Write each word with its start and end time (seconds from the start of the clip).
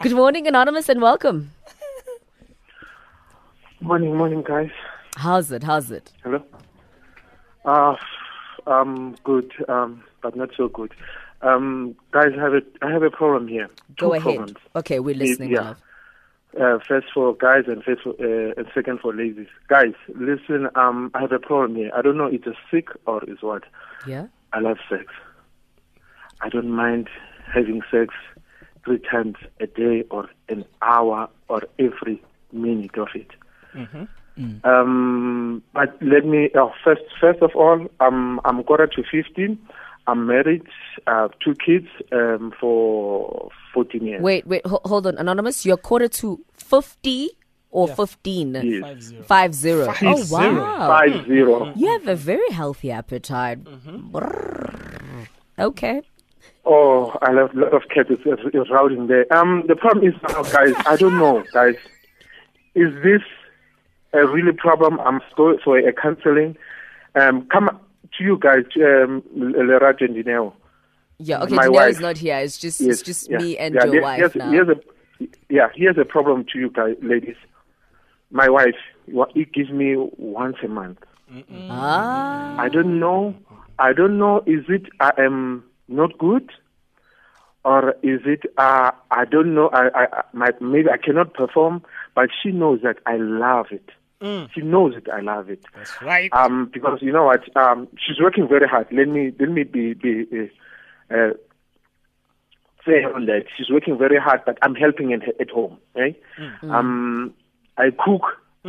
Good 0.00 0.12
morning, 0.12 0.46
Anonymous, 0.46 0.88
and 0.88 1.00
welcome. 1.00 1.52
Morning, 3.80 4.16
morning, 4.16 4.42
guys. 4.42 4.70
How's 5.16 5.50
it? 5.52 5.62
How's 5.62 5.90
it? 5.90 6.12
Hello. 6.22 6.42
Uh, 7.64 7.96
um, 8.66 9.16
good, 9.24 9.52
um, 9.68 10.02
but 10.22 10.36
not 10.36 10.50
so 10.56 10.68
good. 10.68 10.92
Um, 11.42 11.94
guys, 12.10 12.32
I 12.38 12.40
have 12.40 12.54
a 12.54 12.62
I 12.82 12.90
have 12.90 13.02
a 13.02 13.10
problem 13.10 13.48
here. 13.48 13.68
Go 13.98 14.08
Two 14.08 14.12
ahead. 14.14 14.22
Problems. 14.36 14.58
Okay, 14.76 15.00
we're 15.00 15.14
listening, 15.14 15.50
yeah. 15.52 15.74
Uh, 16.58 16.78
first 16.86 17.08
for 17.12 17.34
guys 17.34 17.64
and 17.66 17.82
first 17.82 18.02
for, 18.02 18.10
uh, 18.12 18.54
and 18.56 18.66
second 18.74 19.00
for 19.00 19.12
ladies. 19.14 19.48
Guys, 19.68 19.94
listen. 20.14 20.68
Um, 20.76 21.10
I 21.14 21.20
have 21.20 21.32
a 21.32 21.38
problem 21.38 21.76
here. 21.76 21.90
I 21.94 22.00
don't 22.00 22.16
know. 22.16 22.26
If 22.26 22.46
it's 22.46 22.46
a 22.46 22.54
sick 22.70 22.88
or 23.06 23.22
is 23.24 23.42
what. 23.42 23.64
Yeah. 24.06 24.26
I 24.52 24.60
love 24.60 24.78
sex. 24.88 25.06
I 26.40 26.48
don't 26.48 26.70
mind 26.70 27.08
having 27.52 27.82
sex 27.90 28.14
three 28.84 28.98
times 28.98 29.36
a 29.60 29.66
day 29.66 30.04
or 30.10 30.28
an 30.48 30.64
hour 30.82 31.28
or 31.48 31.62
every 31.78 32.22
minute 32.52 32.96
of 32.98 33.08
it. 33.14 33.30
Um, 34.64 35.62
but 35.72 35.96
let 36.02 36.24
me 36.26 36.50
uh, 36.54 36.68
first. 36.82 37.02
First 37.20 37.40
of 37.40 37.52
all, 37.54 37.86
I'm 38.00 38.40
I'm 38.44 38.64
quarter 38.64 38.88
to 38.88 39.02
fifteen. 39.10 39.58
I'm 40.06 40.26
married. 40.26 40.66
I 41.06 41.22
have 41.22 41.32
two 41.38 41.54
kids 41.54 41.86
um, 42.12 42.52
for 42.60 43.50
fourteen 43.72 44.06
years. 44.06 44.22
Wait, 44.22 44.46
wait, 44.46 44.66
ho- 44.66 44.80
hold 44.84 45.06
on, 45.06 45.18
Anonymous. 45.18 45.64
You're 45.64 45.76
quarter 45.76 46.08
to 46.08 46.44
50 46.54 47.30
or 47.70 47.88
15? 47.88 48.54
Yes. 48.54 48.64
Five 48.64 49.02
zero. 49.02 49.22
Five 49.22 49.54
zero. 49.54 49.86
Five 49.86 50.02
oh, 50.04 50.22
zero. 50.22 50.62
wow. 50.62 50.88
Five 50.88 51.26
zero. 51.26 51.72
You 51.74 51.88
have 51.88 52.08
a 52.08 52.14
very 52.14 52.48
healthy 52.50 52.90
appetite. 52.90 53.64
Brrr. 53.64 55.26
Okay. 55.58 56.02
Oh, 56.66 57.16
I 57.20 57.32
love 57.32 57.50
a 57.54 57.58
lot 57.58 57.74
of 57.74 57.82
cats 57.94 58.08
is, 58.10 58.18
is, 58.24 58.70
routing 58.70 59.06
there. 59.06 59.30
Um, 59.32 59.64
the 59.68 59.76
problem 59.76 60.06
is 60.08 60.14
now, 60.22 60.42
guys. 60.44 60.72
I 60.86 60.96
don't 60.96 61.18
know, 61.18 61.44
guys. 61.52 61.74
Is 62.74 62.92
this 63.02 63.20
a 64.14 64.26
really 64.26 64.52
problem? 64.52 64.98
I'm 65.00 65.20
going 65.36 65.58
for 65.62 65.76
a 65.78 65.92
counseling. 65.92 66.56
Um, 67.14 67.46
come 67.52 67.68
to 68.16 68.24
you 68.24 68.38
guys, 68.38 68.64
um, 68.76 69.22
Lerato 69.36 70.02
and 70.06 70.16
Dineo. 70.16 70.54
Yeah, 71.18 71.42
okay, 71.42 71.54
My 71.54 71.68
wife. 71.68 71.90
is 71.90 72.00
not 72.00 72.16
here. 72.16 72.38
It's 72.38 72.58
just 72.58 72.80
Yes, 72.80 72.94
it's 72.94 73.02
just 73.02 73.30
yeah, 73.30 73.38
me 73.38 73.58
and 73.58 73.74
yeah, 73.74 73.84
your 73.84 73.92
there- 73.92 74.02
wife 74.02 74.18
here's, 74.18 74.34
now. 74.34 74.50
Here's 74.50 74.68
a, 74.68 74.76
yeah, 75.50 75.68
here's 75.74 75.98
a 75.98 76.04
problem 76.04 76.44
to 76.52 76.58
you 76.58 76.70
guys, 76.70 76.96
ladies. 77.02 77.36
My 78.30 78.48
wife, 78.48 78.74
it 79.06 79.52
gives 79.52 79.70
me 79.70 79.96
once 80.16 80.56
a 80.64 80.68
month. 80.68 80.98
ah. 81.52 82.58
I 82.58 82.68
don't 82.68 82.98
know. 82.98 83.34
I 83.78 83.92
don't 83.92 84.18
know. 84.18 84.42
Is 84.46 84.64
it 84.68 84.86
I 84.98 85.12
am 85.18 85.64
not 85.88 86.18
good, 86.18 86.50
or 87.64 87.90
is 88.02 88.20
it 88.24 88.42
uh, 88.58 88.90
I 89.10 89.24
don't 89.24 89.54
know. 89.54 89.68
I, 89.72 89.88
I, 89.94 90.06
I 90.12 90.22
my, 90.32 90.48
maybe 90.60 90.88
I 90.90 90.96
cannot 90.96 91.34
perform, 91.34 91.82
but 92.14 92.30
she 92.42 92.50
knows 92.50 92.80
that 92.82 92.98
I 93.06 93.16
love 93.16 93.66
it. 93.70 93.90
She 94.54 94.62
knows 94.62 94.94
it. 94.96 95.06
I 95.12 95.20
love 95.20 95.50
it. 95.50 95.62
That's 95.74 96.00
right. 96.00 96.32
Um, 96.32 96.70
because 96.72 97.00
you 97.02 97.12
know 97.12 97.24
what? 97.24 97.54
Um, 97.56 97.88
she's 97.98 98.18
working 98.20 98.48
very 98.48 98.66
hard. 98.66 98.86
Let 98.90 99.08
me 99.08 99.32
let 99.38 99.50
me 99.50 99.64
be 99.64 99.92
be 99.92 100.24
uh, 100.32 101.14
uh, 101.14 101.30
fair 102.84 103.14
on 103.14 103.26
that. 103.26 103.44
She's 103.56 103.68
working 103.70 103.98
very 103.98 104.18
hard, 104.18 104.40
but 104.46 104.56
I'm 104.62 104.74
helping 104.74 105.12
at, 105.12 105.22
at 105.40 105.50
home. 105.50 105.78
Right? 105.94 106.16
Um, 106.70 107.34
I 107.76 107.90
cook. 107.90 108.22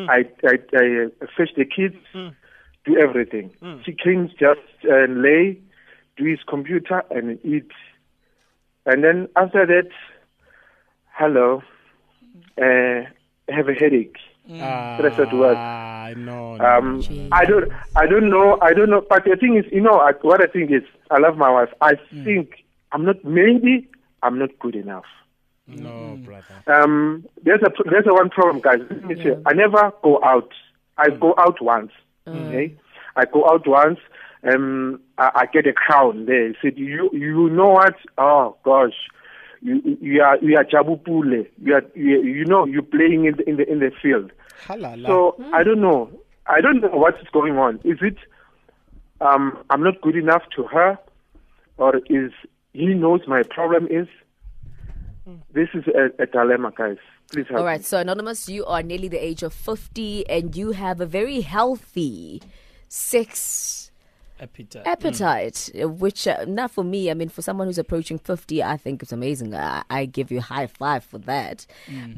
I, 0.10 0.26
I 0.44 0.58
I 0.76 1.06
uh, 1.06 1.28
fetch 1.38 1.52
the 1.56 1.64
kids. 1.64 1.96
Do 2.86 2.98
everything. 2.98 3.52
She 3.86 3.94
cleans 3.94 4.32
just 4.32 4.60
uh, 4.92 5.06
lay, 5.08 5.58
do 6.18 6.26
his 6.26 6.40
computer 6.48 7.04
and 7.12 7.40
eat, 7.44 7.70
and 8.86 9.04
then 9.04 9.28
after 9.36 9.66
that, 9.66 9.90
hello, 11.14 11.62
uh, 12.62 13.02
have 13.54 13.70
a 13.70 13.74
headache. 13.74 14.16
Stress 14.46 15.18
at 15.20 15.34
work. 15.34 15.58
Ah, 15.58 16.12
no. 16.16 16.56
no. 16.56 16.64
Um, 16.66 17.30
I 17.32 17.46
don't, 17.46 17.72
I 17.96 18.06
don't 18.06 18.30
know, 18.30 18.60
I 18.62 18.74
don't 18.74 18.92
know. 18.92 19.04
But 19.10 19.24
the 19.26 19.36
thing 19.36 19.56
is, 19.58 19.66
you 19.72 19.82
know, 19.82 20.00
I, 20.00 20.12
what 20.22 20.40
I 20.42 20.46
think 20.46 20.70
is, 20.72 20.84
I 21.10 21.18
love 21.18 21.36
my 21.36 21.50
wife. 21.50 21.70
I 21.82 21.94
think 22.24 22.64
I'm 22.92 23.06
not. 23.06 23.24
Maybe 23.26 23.88
I'm 24.22 24.38
not 24.38 24.58
good 24.60 24.76
enough. 24.76 25.06
no, 25.68 26.20
brother. 26.24 26.46
Um, 26.68 27.26
there's 27.44 27.62
a 27.64 27.72
there's 27.90 28.06
a 28.08 28.14
one 28.14 28.30
problem, 28.30 28.62
guys. 28.62 28.80
Let 28.88 29.06
me 29.06 29.16
say, 29.16 29.36
I 29.48 29.54
never 29.54 29.92
go 30.04 30.24
out. 30.24 30.52
I 30.98 31.10
go 31.10 31.34
out 31.40 31.60
once. 31.62 31.92
Okay, 32.28 32.76
I 33.16 33.26
go 33.26 33.50
out 33.50 33.68
once. 33.68 34.00
Um, 34.46 35.02
I, 35.18 35.32
I 35.36 35.46
get 35.48 35.66
a 35.68 35.74
crown 35.74 36.26
there. 36.26 36.50
He 36.50 36.56
Said 36.62 36.78
you 36.78 37.10
you 37.14 37.50
know 37.50 37.70
what? 37.70 37.96
Oh 38.18 38.56
gosh, 38.64 38.94
you 39.62 39.98
you 40.02 40.22
are 40.22 40.38
you 40.38 40.58
are 40.58 40.64
Jabu 40.64 41.04
Pule. 41.04 41.46
You 41.62 41.76
are 41.76 41.84
you, 41.96 42.22
you 42.22 42.46
know 42.46 42.66
you're 42.66 42.84
playing 42.84 43.26
in 43.26 43.38
the 43.38 43.50
in 43.50 43.58
the 43.58 43.72
in 43.72 43.80
the 43.80 43.92
field. 44.02 44.32
Halala. 44.66 45.08
So 45.08 45.36
I 45.54 45.64
don't 45.64 45.82
know. 45.82 46.10
I 46.48 46.62
don't 46.62 46.82
know 46.82 46.90
what 46.90 47.16
is 47.20 47.28
going 47.34 47.58
on. 47.58 47.80
Is 47.84 47.98
it 48.02 48.18
um, 49.22 49.64
I'm 49.70 49.84
not 49.84 50.02
good 50.02 50.16
enough 50.16 50.44
to 50.56 50.64
her, 50.64 51.00
or 51.78 51.98
is 52.10 52.32
he 52.74 52.88
knows 52.88 53.22
my 53.28 53.44
problem 53.44 53.88
is? 53.90 54.08
This 55.54 55.70
is 55.74 55.86
a, 55.88 56.22
a 56.22 56.26
dilemma, 56.28 56.72
guys. 56.78 56.98
Please 57.32 57.48
help. 57.48 57.60
All 57.60 57.66
right, 57.66 57.80
me. 57.80 57.84
so 57.84 57.98
Anonymous, 57.98 58.48
you 58.48 58.66
are 58.66 58.84
nearly 58.84 59.08
the 59.08 59.24
age 59.24 59.42
of 59.42 59.54
50 59.54 60.30
and 60.30 60.56
you 60.56 60.72
have 60.72 61.02
a 61.02 61.06
very 61.06 61.42
healthy 61.42 62.44
sex 62.90 63.90
Appetite. 64.40 64.86
appetite, 64.86 65.70
uh, 65.82 65.88
which, 65.88 66.28
uh, 66.28 66.44
not 66.48 66.72
for 66.72 66.84
me, 66.84 67.10
I 67.10 67.14
mean, 67.14 67.30
for 67.30 67.42
someone 67.42 67.68
who's 67.68 67.78
approaching 67.78 68.18
50, 68.20 68.62
I 68.62 68.76
think 68.78 69.02
it's 69.02 69.12
amazing. 69.14 69.56
I, 69.56 69.84
I 69.90 70.06
give 70.06 70.32
you 70.32 70.40
a 70.40 70.42
high 70.42 70.68
five 70.68 71.04
for 71.04 71.18
that. 71.20 71.66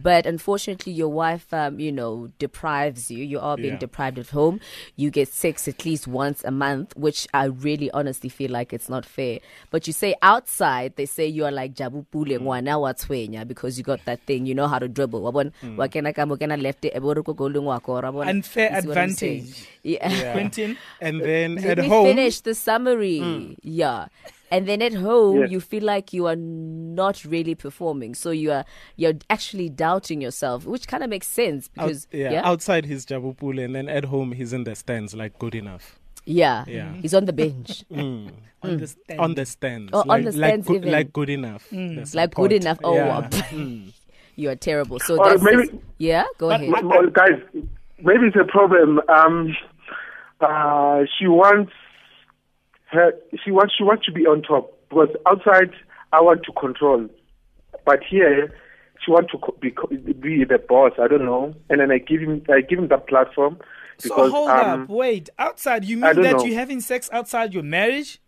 But 0.02 0.26
unfortunately, 0.26 0.94
your 0.94 1.10
wife, 1.10 1.54
um, 1.54 1.80
you 1.80 1.92
know, 1.92 2.30
deprives 2.40 3.12
you. 3.12 3.24
You 3.24 3.40
are 3.40 3.56
being 3.58 3.74
Yeah. 3.74 3.80
deprived 3.80 4.18
at 4.20 4.30
home. 4.30 4.60
You 4.96 5.12
get 5.12 5.28
sex 5.28 5.68
at 5.68 5.86
least 5.86 6.08
once 6.08 6.44
a 6.44 6.52
month, 6.52 6.96
which 6.98 7.28
I 7.34 7.46
really 7.46 7.92
honestly 7.92 8.30
feel 8.30 8.52
like 8.52 8.74
it's 8.74 8.90
not 8.90 9.06
fair. 9.06 9.40
But 9.70 9.86
you 9.88 9.94
say 9.94 10.16
outside, 10.22 10.96
they 10.96 11.06
say 11.06 11.28
you 11.28 11.46
are 11.46 11.52
like 11.52 11.76
Jabu 11.76 12.06
Pule 12.12 12.40
tshwenya 12.40 13.48
because 13.48 13.78
you 13.78 13.84
got 13.84 14.04
that 14.06 14.22
thing, 14.22 14.46
you 14.46 14.56
know 14.56 14.68
how 14.68 14.80
to 14.80 14.88
dribble. 14.88 15.22
Wabona, 15.22 15.52
wakena 15.76 16.14
ka 16.16 16.26
mo 16.26 16.36
kena 16.36 16.60
left, 16.62 16.86
bo 17.02 17.14
re 17.14 17.60
wa 17.60 17.80
ko. 17.80 17.98
Unfair 17.98 18.72
You 18.76 18.82
see 18.82 18.88
what 18.88 18.98
I'm 18.98 19.12
saying? 19.12 19.40
advantage. 19.42 19.68
Yeah. 19.84 20.34
Quentin, 20.34 20.78
and 21.00 21.22
then 21.28 21.58
at 21.60 21.80
home. 21.80 22.07
Finish 22.16 22.42
the 22.42 22.54
summary. 22.56 23.56
Yeah. 23.64 24.08
And 24.50 24.66
then 24.66 24.82
at 24.82 24.94
home, 24.94 25.42
Yeah. 25.42 25.48
you 25.48 25.60
feel 25.60 25.84
like 25.84 26.14
you 26.14 26.26
are 26.28 26.36
not 26.38 27.26
really 27.26 27.54
performing, 27.54 28.16
so 28.16 28.32
you 28.32 28.52
are 28.54 28.64
you're 28.96 29.16
actually 29.30 29.68
doubting 29.70 30.22
yourself, 30.22 30.66
which 30.66 30.88
kind 30.88 31.04
of 31.04 31.10
makes 31.10 31.28
sense 31.28 31.70
Out, 31.78 31.88
because 31.88 32.08
yeah, 32.14 32.32
yeah, 32.32 32.48
outside 32.50 32.86
he's 32.86 33.06
Jabu 33.06 33.36
Pule, 33.38 33.60
and 33.60 33.76
then 33.76 33.90
at 33.90 34.06
home 34.06 34.32
he's 34.32 34.54
in 34.54 34.64
the 34.64 34.74
stands, 34.74 35.14
like 35.14 35.38
good 35.38 35.54
enough. 35.54 36.00
yeah, 36.24 36.64
Yeah. 36.66 36.94
he's 36.94 37.14
on 37.14 37.26
the 37.26 37.34
bench, 37.34 37.84
Mm. 37.92 38.32
On 38.64 38.78
the 38.78 38.88
stand. 38.88 39.20
On 39.20 39.36
the 39.36 39.46
stands. 39.46 39.90
Oh, 39.94 40.00
on 40.00 40.08
like, 40.08 40.24
the 40.24 40.32
like, 40.32 40.50
stands 40.50 40.68
good, 40.68 40.78
even. 40.78 40.92
like 40.92 41.14
good 41.14 41.30
enough. 41.30 41.70
The 41.70 42.10
like 42.16 42.34
good 42.34 42.54
enough. 42.54 42.80
Oh, 42.84 42.96
Yeah. 42.96 43.28
Mm. 43.52 43.92
you 44.36 44.50
are 44.50 44.56
terrible. 44.56 45.00
So 45.00 45.18
Or 45.20 45.30
that's 45.30 45.44
maybe- 45.44 45.80
yeah. 46.00 46.24
Go 46.40 46.50
ahead. 46.50 46.68
M- 46.74 46.88
well, 46.88 47.08
guys, 47.08 47.38
maybe 48.02 48.28
it's 48.28 48.36
a 48.36 48.46
problem. 48.46 49.00
Um, 49.10 49.56
uh, 50.42 51.04
she 51.20 51.28
wants 51.28 51.72
her. 52.98 53.14
She 53.44 53.52
wants. 53.52 53.74
She 53.78 53.84
wants 53.84 54.06
to 54.06 54.12
be 54.12 54.26
on 54.26 54.42
top 54.42 54.74
because 54.90 55.10
outside 55.26 55.72
I 56.14 56.22
want 56.22 56.44
to 56.44 56.52
control, 56.54 57.08
but 57.86 58.00
here 58.10 58.54
she 59.04 59.12
wants 59.12 59.32
to 59.32 59.40
be 59.62 59.70
be 60.20 60.44
the 60.44 60.58
boss. 60.58 60.94
I 61.00 61.08
don't 61.08 61.26
know, 61.26 61.54
and 61.70 61.80
then 61.80 61.92
I 61.92 62.00
give 62.00 62.22
him. 62.22 62.44
I 62.50 62.62
give 62.62 62.80
him 62.80 62.88
that 62.90 63.08
platform 63.08 63.60
So 64.00 64.30
hold 64.30 64.50
um, 64.50 64.84
up, 64.84 64.90
wait. 64.90 65.30
Outside, 65.40 65.86
you 65.86 65.98
mean 65.98 66.22
that 66.22 66.38
know. 66.38 66.46
you're 66.46 66.58
having 66.60 66.82
sex 66.82 67.10
outside 67.12 67.54
your 67.54 67.64
marriage? 67.64 68.20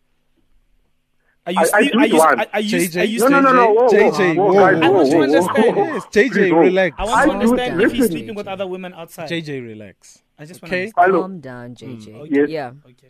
Are 1.46 1.52
you 1.54 1.60
I- 1.60 1.70
I 1.78 1.84
do 1.88 2.00
are 2.00 2.04
it 2.06 2.12
you, 2.12 2.18
once. 2.18 2.42
are, 2.42 2.48
are 2.54 2.60
you, 2.60 2.78
JJ? 2.78 3.02
are 3.02 3.04
you 3.06 3.20
No, 3.20 3.28
no, 3.28 3.40
no, 3.42 3.54
no. 3.54 3.74
Whoa, 3.74 3.84
whoa, 3.84 3.90
JJ, 3.90 4.36
whoa, 4.36 4.46
whoa, 4.46 4.54
guys, 4.54 4.76
whoa, 4.78 4.86
I 4.86 4.90
want 4.90 5.10
to 5.10 5.16
whoa, 5.18 5.24
understand. 5.24 5.76
whoa. 5.78 5.84
Yes, 5.86 6.06
JJ, 6.08 6.32
Please, 6.32 6.52
relax. 6.54 6.96
I 7.00 7.04
want 7.06 7.16
I 7.16 7.24
to 7.26 7.28
do- 7.32 7.34
understand 7.40 7.82
if 7.82 7.92
he's 7.92 8.08
sleeping 8.08 8.36
with 8.36 8.48
other 8.48 8.68
women 8.68 8.94
outside. 8.94 9.30
JJ, 9.30 9.62
relax. 9.66 10.22
I 10.38 10.46
just 10.46 10.62
want 10.62 10.74
Okay. 10.74 10.88
to 10.88 10.92
Calm 10.94 11.40
down, 11.40 11.76
JJ. 11.76 12.14
Okay. 12.16 12.30
Yes. 12.32 12.50
Yeah. 12.50 12.72
Okay. 12.86 13.10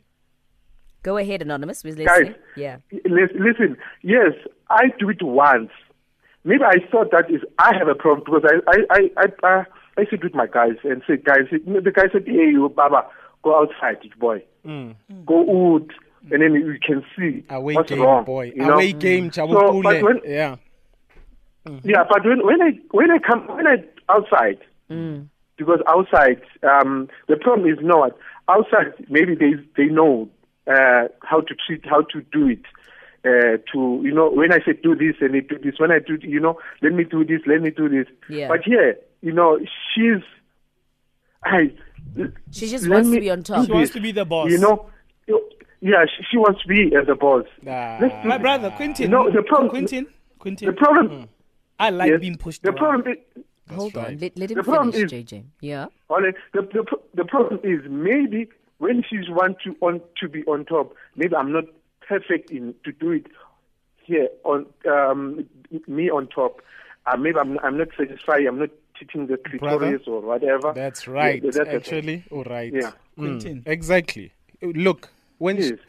Go 1.03 1.17
ahead, 1.17 1.41
anonymous. 1.41 1.83
We're 1.83 1.95
Guys. 1.95 2.33
Yeah. 2.55 2.77
Listen, 3.05 3.77
yes, 4.01 4.33
I 4.69 4.89
do 4.99 5.09
it 5.09 5.21
once. 5.21 5.71
Maybe 6.43 6.63
I 6.63 6.77
thought 6.91 7.11
that 7.11 7.29
is 7.29 7.41
I 7.57 7.75
have 7.77 7.87
a 7.87 7.95
problem 7.95 8.23
because 8.25 8.43
I 8.45 8.71
I 8.71 9.09
I 9.17 9.27
I, 9.43 9.47
uh, 9.59 9.63
I 9.97 10.05
sit 10.09 10.23
with 10.23 10.33
my 10.33 10.47
guys 10.47 10.75
and 10.83 11.01
say, 11.07 11.17
guys, 11.17 11.47
the 11.51 11.91
guy 11.93 12.03
said, 12.11 12.23
hey, 12.25 12.49
you 12.51 12.69
Baba, 12.69 13.05
go 13.43 13.59
outside, 13.61 13.97
boy, 14.19 14.43
Mm. 14.65 14.95
go 15.25 15.75
out, 15.75 15.87
and 16.31 16.41
then 16.41 16.53
you 16.53 16.77
can 16.85 17.03
see 17.17 17.43
Away 17.49 17.75
what's 17.75 17.89
game, 17.89 18.01
wrong. 18.01 18.23
boy. 18.25 18.51
You 18.55 18.65
know? 18.65 18.73
Away 18.75 18.91
game, 18.93 19.31
So, 19.31 19.47
Jabu 19.47 19.71
Pule. 19.71 19.83
but 19.83 20.03
when- 20.03 20.21
yeah. 20.25 20.55
Yeah, 21.83 22.03
but 22.09 22.25
when 22.25 22.45
when 22.45 22.61
I 22.61 22.71
when 22.91 23.11
I 23.11 23.19
come 23.19 23.47
when 23.47 23.67
I 23.67 23.83
outside 24.09 24.59
because 25.57 25.79
outside 25.87 26.41
um, 26.63 27.09
the 27.27 27.35
problem 27.35 27.69
is 27.69 27.77
not 27.81 28.17
outside 28.47 28.93
maybe 29.09 29.35
they 29.35 29.53
they 29.77 29.85
know 29.85 30.29
uh, 30.69 31.07
how 31.23 31.41
to 31.41 31.55
treat 31.65 31.85
how 31.85 32.01
to 32.13 32.21
do 32.31 32.47
it 32.47 32.61
uh, 33.25 33.57
to 33.73 34.01
you 34.03 34.13
know 34.13 34.29
when 34.29 34.51
I 34.53 34.59
say 34.65 34.73
do 34.81 34.95
this 34.95 35.15
and 35.21 35.33
they 35.33 35.41
do 35.41 35.57
this. 35.57 35.75
When 35.79 35.91
I 35.91 35.99
do 35.99 36.17
you 36.21 36.39
know 36.39 36.59
let 36.81 36.93
me 36.93 37.03
do 37.03 37.25
this, 37.25 37.41
let 37.47 37.61
me 37.61 37.71
do 37.71 37.89
this. 37.89 38.07
Yeah. 38.29 38.47
But 38.49 38.63
here 38.63 38.95
you 39.21 39.31
know 39.33 39.59
she's 39.95 40.21
I. 41.43 41.71
She 42.51 42.67
just 42.67 42.85
let 42.85 42.95
wants 42.97 43.09
to 43.09 43.13
me 43.15 43.19
be 43.19 43.29
on 43.29 43.43
top. 43.43 43.65
She 43.65 43.71
wants 43.71 43.91
to 43.93 43.99
be 43.99 44.11
the 44.11 44.25
boss. 44.25 44.49
You 44.51 44.57
know, 44.57 44.89
yeah, 45.81 46.05
she, 46.05 46.23
she 46.31 46.37
wants 46.37 46.61
to 46.63 46.67
be 46.67 46.93
as 46.95 47.07
a 47.07 47.15
boss. 47.15 47.45
Ah. 47.67 47.97
Let's 48.01 48.25
My 48.25 48.37
brother, 48.37 48.71
Quentin. 48.75 49.11
No, 49.11 49.29
the 49.31 49.43
problem- 49.43 49.69
Quentin. 49.69 50.07
Quentin. 50.39 50.67
The 50.67 50.73
problem, 50.73 51.29
I 51.79 51.89
like 51.91 52.09
yes, 52.09 52.19
being 52.19 52.35
pushed 52.37 52.63
the 52.63 52.69
around. 52.69 52.77
problem 52.77 53.15
is, 53.35 53.43
Hold 53.75 53.95
on. 53.97 54.17
Let, 54.17 54.37
let 54.37 54.49
him 54.49 54.57
The 54.57 54.63
problem 54.63 54.91
finish, 54.91 55.13
is- 55.13 55.23
JJ. 55.25 55.43
Yeah. 55.61 55.85
Ole, 56.09 56.31
the, 56.53 56.61
the 56.61 56.83
the 57.13 57.25
problem 57.25 57.59
is 57.63 57.81
maybe 57.89 58.49
when 58.79 59.03
she's 59.07 59.29
want 59.29 59.57
to 59.63 59.75
on 59.81 60.01
to 60.19 60.27
be 60.27 60.43
on 60.45 60.65
top, 60.65 60.95
maybe 61.15 61.35
I'm 61.35 61.51
not 61.51 61.65
perfect 62.07 62.49
in 62.51 62.73
to 62.83 62.91
do 62.91 63.11
it 63.11 63.27
here 64.03 64.27
on 64.43 64.65
um, 64.89 65.45
me 65.87 66.09
on 66.09 66.27
top. 66.27 66.61
Uh, 67.05 67.15
maybe 67.17 67.37
I'm 67.37 67.59
I'm 67.59 67.77
not 67.77 67.89
satisfied. 67.97 68.45
I'm 68.45 68.59
not 68.59 68.69
teaching 68.99 69.27
the 69.27 69.37
clitoris 69.37 70.01
or 70.07 70.21
whatever. 70.21 70.73
That's 70.73 71.07
right. 71.07 71.41
Yeah, 71.43 71.51
that's. 71.53 71.69
Actually, 71.69 72.23
all 72.31 72.43
right. 72.43 72.73
Yeah. 72.73 72.91
Quentin. 73.17 73.63
Exactly. 73.65 74.33
Look, 74.61 75.09
when 75.37 75.57
sh- 75.61 75.69
Yes. 75.71 75.79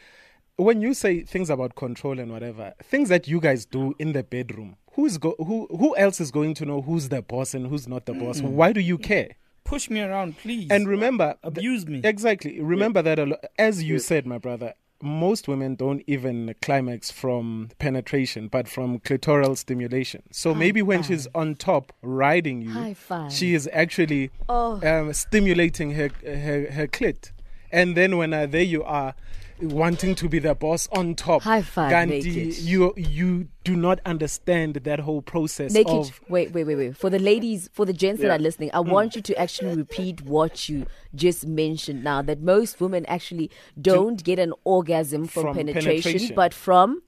when 0.56 0.80
you 0.82 0.94
say 0.94 1.22
things 1.22 1.48
about 1.50 1.74
control 1.74 2.18
and 2.20 2.30
whatever, 2.30 2.74
things 2.82 3.08
that 3.08 3.26
you 3.26 3.40
guys 3.40 3.64
do 3.66 3.94
in 3.98 4.12
the 4.12 4.22
bedroom, 4.22 4.76
who's 4.92 5.18
go 5.18 5.34
who 5.38 5.66
who 5.70 5.96
else 5.96 6.20
is 6.20 6.30
going 6.30 6.54
to 6.54 6.64
know 6.66 6.82
who's 6.82 7.08
the 7.08 7.22
boss 7.22 7.54
and 7.54 7.66
who's 7.66 7.88
not 7.88 8.06
the 8.06 8.14
boss? 8.14 8.40
Why 8.42 8.72
do 8.72 8.80
you 8.80 8.98
care? 8.98 9.30
Push 9.70 9.88
me 9.88 10.00
around, 10.00 10.36
please. 10.38 10.68
And 10.68 10.88
remember, 10.88 11.36
abuse 11.44 11.86
me. 11.86 12.00
Exactly. 12.02 12.60
Remember 12.60 13.02
that 13.02 13.20
a 13.20 13.24
lo- 13.26 13.36
as 13.56 13.84
you 13.84 14.00
said, 14.00 14.26
my 14.26 14.36
brother, 14.36 14.74
most 15.00 15.46
women 15.46 15.76
don't 15.76 16.02
even 16.08 16.56
climax 16.60 17.12
from 17.12 17.68
penetration, 17.78 18.48
but 18.48 18.66
from 18.68 18.98
clitoral 18.98 19.56
stimulation. 19.56 20.24
So 20.32 20.54
maybe 20.56 20.82
when 20.82 21.04
she's 21.04 21.28
on 21.36 21.54
top 21.54 21.92
riding 22.02 22.62
you, 22.62 22.96
she 23.30 23.54
is 23.54 23.68
actually 23.72 24.30
Oh. 24.48 24.80
um, 24.84 25.12
stimulating 25.12 25.92
her, 25.92 26.08
her 26.24 26.70
her 26.72 26.86
clit, 26.88 27.30
and 27.70 27.96
then 27.96 28.16
when 28.16 28.34
uh, 28.34 28.46
there 28.46 28.62
you 28.74 28.82
are. 28.82 29.14
Wanting 29.62 30.14
to 30.14 30.28
be 30.28 30.38
the 30.38 30.54
boss 30.54 30.88
on 30.92 31.14
top, 31.14 31.42
High 31.42 31.60
five, 31.62 31.90
Gandhi, 31.90 32.22
naked. 32.22 32.58
you 32.58 32.94
you 32.96 33.48
do 33.62 33.76
not 33.76 34.00
understand 34.06 34.74
that 34.74 35.00
whole 35.00 35.20
process 35.20 35.72
Naked. 35.72 35.92
of 35.92 36.20
Wait, 36.28 36.52
wait, 36.52 36.64
wait, 36.64 36.76
wait. 36.76 36.96
For 36.96 37.10
the 37.10 37.18
ladies, 37.18 37.68
for 37.72 37.84
the 37.84 37.92
gents 37.92 38.22
that 38.22 38.30
are 38.30 38.38
listening, 38.38 38.70
I 38.72 38.78
mm. 38.78 38.88
want 38.88 39.16
you 39.16 39.22
to 39.22 39.38
actually 39.38 39.76
repeat 39.76 40.22
what 40.22 40.68
you 40.68 40.86
just 41.14 41.46
mentioned 41.46 42.02
now. 42.02 42.22
That 42.22 42.40
most 42.40 42.80
women 42.80 43.04
actually 43.06 43.50
don't 43.80 44.22
get 44.24 44.38
an 44.38 44.54
orgasm 44.64 45.26
from, 45.26 45.42
From 45.42 45.56
penetration, 45.56 46.02
penetration. 46.02 46.34
but 46.34 46.54
from. 46.54 47.02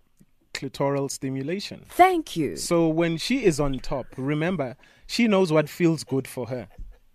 clitoral 0.53 1.11
stimulation. 1.11 1.87
Thank 1.89 2.37
you. 2.37 2.57
So 2.57 2.87
when 2.87 3.17
she 3.17 3.45
is 3.45 3.59
on 3.59 3.79
top, 3.79 4.07
remember, 4.17 4.77
she 5.07 5.27
knows 5.27 5.51
what 5.51 5.71
feels 5.71 6.05
good 6.05 6.29
for 6.29 6.49
her, 6.49 6.69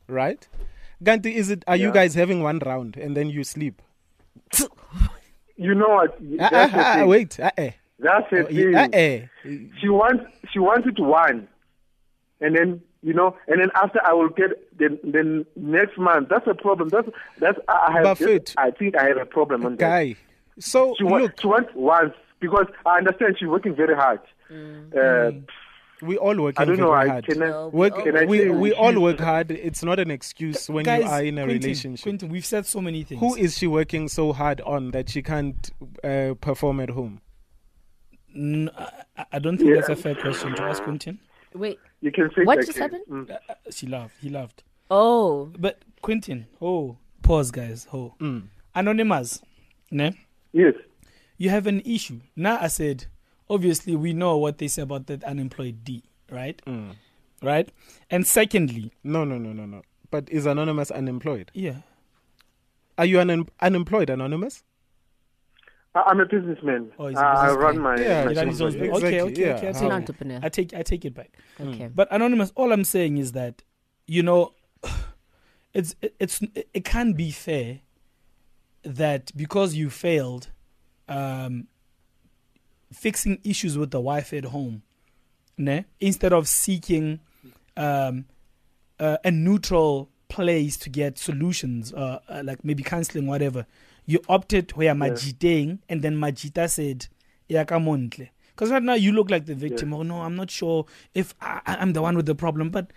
right? 0.08 0.48
Ganti, 1.04 1.32
is 1.32 1.52
it? 1.52 1.64
Are 1.68 1.76
you 1.76 1.92
guys 1.92 2.16
having 2.16 2.42
one 2.42 2.60
round 2.60 2.98
and 2.98 3.16
then 3.16 3.30
you 3.30 3.44
sleep? 3.44 3.82
You 5.58 5.74
know 5.76 5.88
what? 5.90 6.18
Ah, 6.40 6.50
That's 6.52 6.72
the 6.74 6.80
ah, 6.80 6.84
ah, 6.92 6.96
thing. 6.96 7.08
wait, 7.08 7.40
ah, 7.42 7.52
eh. 7.58 7.72
That's 8.00 8.30
the 8.32 8.44
Oh, 8.44 8.46
thing. 8.46 8.76
ah, 8.76 8.88
eh. 8.94 9.22
She 9.82 9.90
wants 9.90 10.24
she 10.52 10.60
wanted 10.60 11.00
one, 11.00 11.48
and 12.42 12.56
then 12.56 12.82
you 13.02 13.14
know, 13.14 13.36
and 13.48 13.60
then 13.62 13.70
after 13.76 14.00
I 14.06 14.14
will 14.14 14.30
get 14.30 14.52
the 14.78 15.00
then 15.04 15.46
next 15.56 15.98
month. 15.98 16.30
That's 16.30 16.46
a 16.48 16.54
problem. 16.54 16.90
That's 16.90 17.08
that's 17.40 17.58
I 17.68 17.88
I 17.88 17.92
have. 18.08 18.18
Just- 18.20 18.54
I 18.58 18.72
think 18.72 18.96
I 18.98 19.06
have 19.08 19.18
a 19.18 19.26
problem 19.26 19.66
on 19.66 19.74
that. 19.78 19.80
guy. 19.90 20.16
So 20.60 20.96
She 20.98 21.04
wants 21.04 21.24
look, 21.24 21.42
she 21.42 21.48
wants 21.48 21.70
once 21.76 22.14
because 22.40 22.66
I 22.86 22.98
understand 22.98 23.36
she's 23.40 23.48
working 23.48 23.76
very 23.76 23.96
hard. 23.96 24.20
Uh, 24.50 25.32
we 26.02 26.18
all 26.18 26.36
working 26.40 26.62
I 26.62 26.66
don't 26.66 26.78
know. 26.78 26.92
very 26.92 27.10
I 27.10 27.14
hard. 27.14 27.26
can 27.26 27.42
I, 27.44 27.66
Work, 27.68 28.04
can 28.04 28.18
I 28.18 28.26
we 28.26 28.38
say 28.40 28.50
we 28.50 28.74
all 28.74 29.00
work 29.08 29.20
hard. 29.20 29.52
It's 29.52 29.84
not 29.84 30.00
an 30.00 30.12
excuse 30.12 30.70
when 30.70 30.86
Guys, 30.86 31.04
you 31.04 31.10
are 31.10 31.24
in 31.24 31.38
a 31.38 31.44
Quentin, 31.44 31.62
relationship. 31.62 32.04
Quentin, 32.04 32.30
we've 32.30 32.46
said 32.46 32.66
so 32.66 32.82
many 32.82 33.04
things. 33.04 33.20
Who 33.20 33.36
is 33.36 33.58
she 33.58 33.68
working 33.68 34.08
so 34.08 34.34
hard 34.34 34.62
on 34.62 34.92
that 34.92 35.10
she 35.10 35.22
can't 35.22 35.72
uh, 36.04 36.34
perform 36.40 36.80
at 36.80 36.90
home? 36.92 37.22
N- 38.36 38.70
I, 38.78 39.26
I 39.34 39.40
don't 39.40 39.58
think 39.58 39.70
Yeah. 39.70 39.76
that's 39.78 39.90
a 39.90 39.96
fair 39.96 40.16
question 40.16 40.56
to 40.56 40.64
ask 40.64 40.84
Quentin. 40.84 41.20
Wait. 41.54 41.80
You 42.02 42.12
can 42.12 42.30
say 42.36 42.44
What 42.44 42.58
just 42.58 42.70
again. 42.72 42.82
happened? 42.84 43.04
Mm. 43.10 43.32
Uh, 43.50 43.54
she 43.72 43.88
laughed. 43.88 44.16
He 44.22 44.30
laughed. 44.30 44.64
Oh. 44.92 45.52
But 45.58 45.82
Quentin, 46.02 46.46
oh, 46.62 46.98
pause, 47.24 47.50
guys. 47.52 47.88
Oh, 47.92 48.14
Mm. 48.20 48.44
anonymous, 48.76 49.42
ne? 49.90 50.14
Yes. 50.54 50.76
You 51.40 51.50
have 51.50 51.66
an 51.68 51.82
issue. 51.82 52.20
Now 52.36 52.58
I 52.62 52.68
said, 52.68 53.06
obviously 53.50 53.96
we 53.96 54.14
know 54.14 54.38
what 54.38 54.58
they 54.58 54.68
say 54.68 54.82
about 54.82 55.08
that 55.08 55.24
unemployed 55.24 55.84
D, 55.84 56.04
right? 56.32 56.62
Mm. 56.66 56.96
Right. 57.42 57.70
And 58.10 58.26
secondly, 58.26 58.92
No, 59.04 59.24
no, 59.24 59.38
no, 59.38 59.54
no, 59.54 59.66
no. 59.66 59.82
But 60.10 60.30
is 60.30 60.46
Anonymous 60.46 60.90
unemployed? 60.92 61.52
yeah, 61.54 61.82
Are 62.98 63.06
you 63.06 63.20
un- 63.20 63.48
unemployed, 63.62 64.10
Anonymous? 64.10 64.64
I, 65.94 66.02
I'm 66.08 66.20
a 66.20 66.26
businessman. 66.26 66.92
Oh, 66.98 67.08
he's 67.08 67.18
a 67.18 67.22
I- 67.22 67.24
I 67.26 67.46
businessman. 67.48 67.66
run 67.66 67.80
my. 67.80 68.02
Yeah, 68.04 68.24
my 68.24 68.30
He 68.30 68.36
done 68.36 68.48
his 68.48 68.62
own 68.62 68.72
company. 68.72 68.90
business. 68.92 69.04
Exactly, 69.04 69.32
okay, 69.32 69.42
yeah. 69.42 69.56
okay. 69.58 69.68
I 69.68 69.72
He's 69.72 69.80
How- 69.80 69.86
an 69.88 69.92
entrepreneur. 69.92 70.40
I 70.44 70.50
take, 70.50 70.74
I 70.74 70.82
take 70.84 71.06
it 71.06 71.14
back. 71.14 71.32
Okay. 71.60 71.90
But 71.94 72.08
anonymous, 72.12 72.52
all 72.56 72.72
I'm 72.74 72.84
saying 72.84 73.18
is 73.18 73.34
that, 73.34 73.62
you 74.08 74.24
know, 74.24 74.54
it's 75.74 75.96
it's 76.20 76.42
it 76.74 76.86
can't 76.86 77.16
be 77.18 77.30
fair 77.32 77.82
that 78.84 79.32
because 79.36 79.76
you 79.76 79.90
failed, 79.90 80.50
um, 81.08 81.68
fixing 82.92 83.40
issues 83.44 83.78
with 83.78 83.92
the 83.92 84.00
wife 84.00 84.34
at 84.34 84.46
home, 84.46 84.84
ne? 85.58 85.86
instead 86.00 86.34
of 86.34 86.48
seeking 86.48 87.20
um, 87.76 88.26
uh, 89.00 89.18
a 89.24 89.32
neutral 89.32 90.10
place 90.30 90.78
to 90.78 90.90
get 90.90 91.18
solutions, 91.18 91.94
uh, 91.94 92.20
uh, 92.28 92.42
like 92.44 92.64
maybe 92.64 92.84
counseling, 92.84 93.28
whatever, 93.28 93.66
you 94.06 94.20
opted 94.30 94.72
where 94.72 94.94
majiteng, 94.94 95.80
and 95.90 96.02
then 96.02 96.16
majita 96.16 96.70
said, 96.70 97.08
"Yakamontle." 97.50 98.30
Because 98.50 98.72
right 98.72 98.82
now 98.82 98.96
you 98.96 99.12
look 99.12 99.30
like 99.30 99.46
the 99.46 99.54
victim. 99.54 99.94
Oh 99.94 100.02
no, 100.02 100.22
I'm 100.22 100.36
not 100.36 100.50
sure 100.50 100.86
if 101.14 101.36
I, 101.42 101.62
I'm 101.66 101.94
the 101.94 102.02
one 102.02 102.16
with 102.16 102.26
the 102.26 102.34
problem. 102.34 102.72
But 102.72 102.92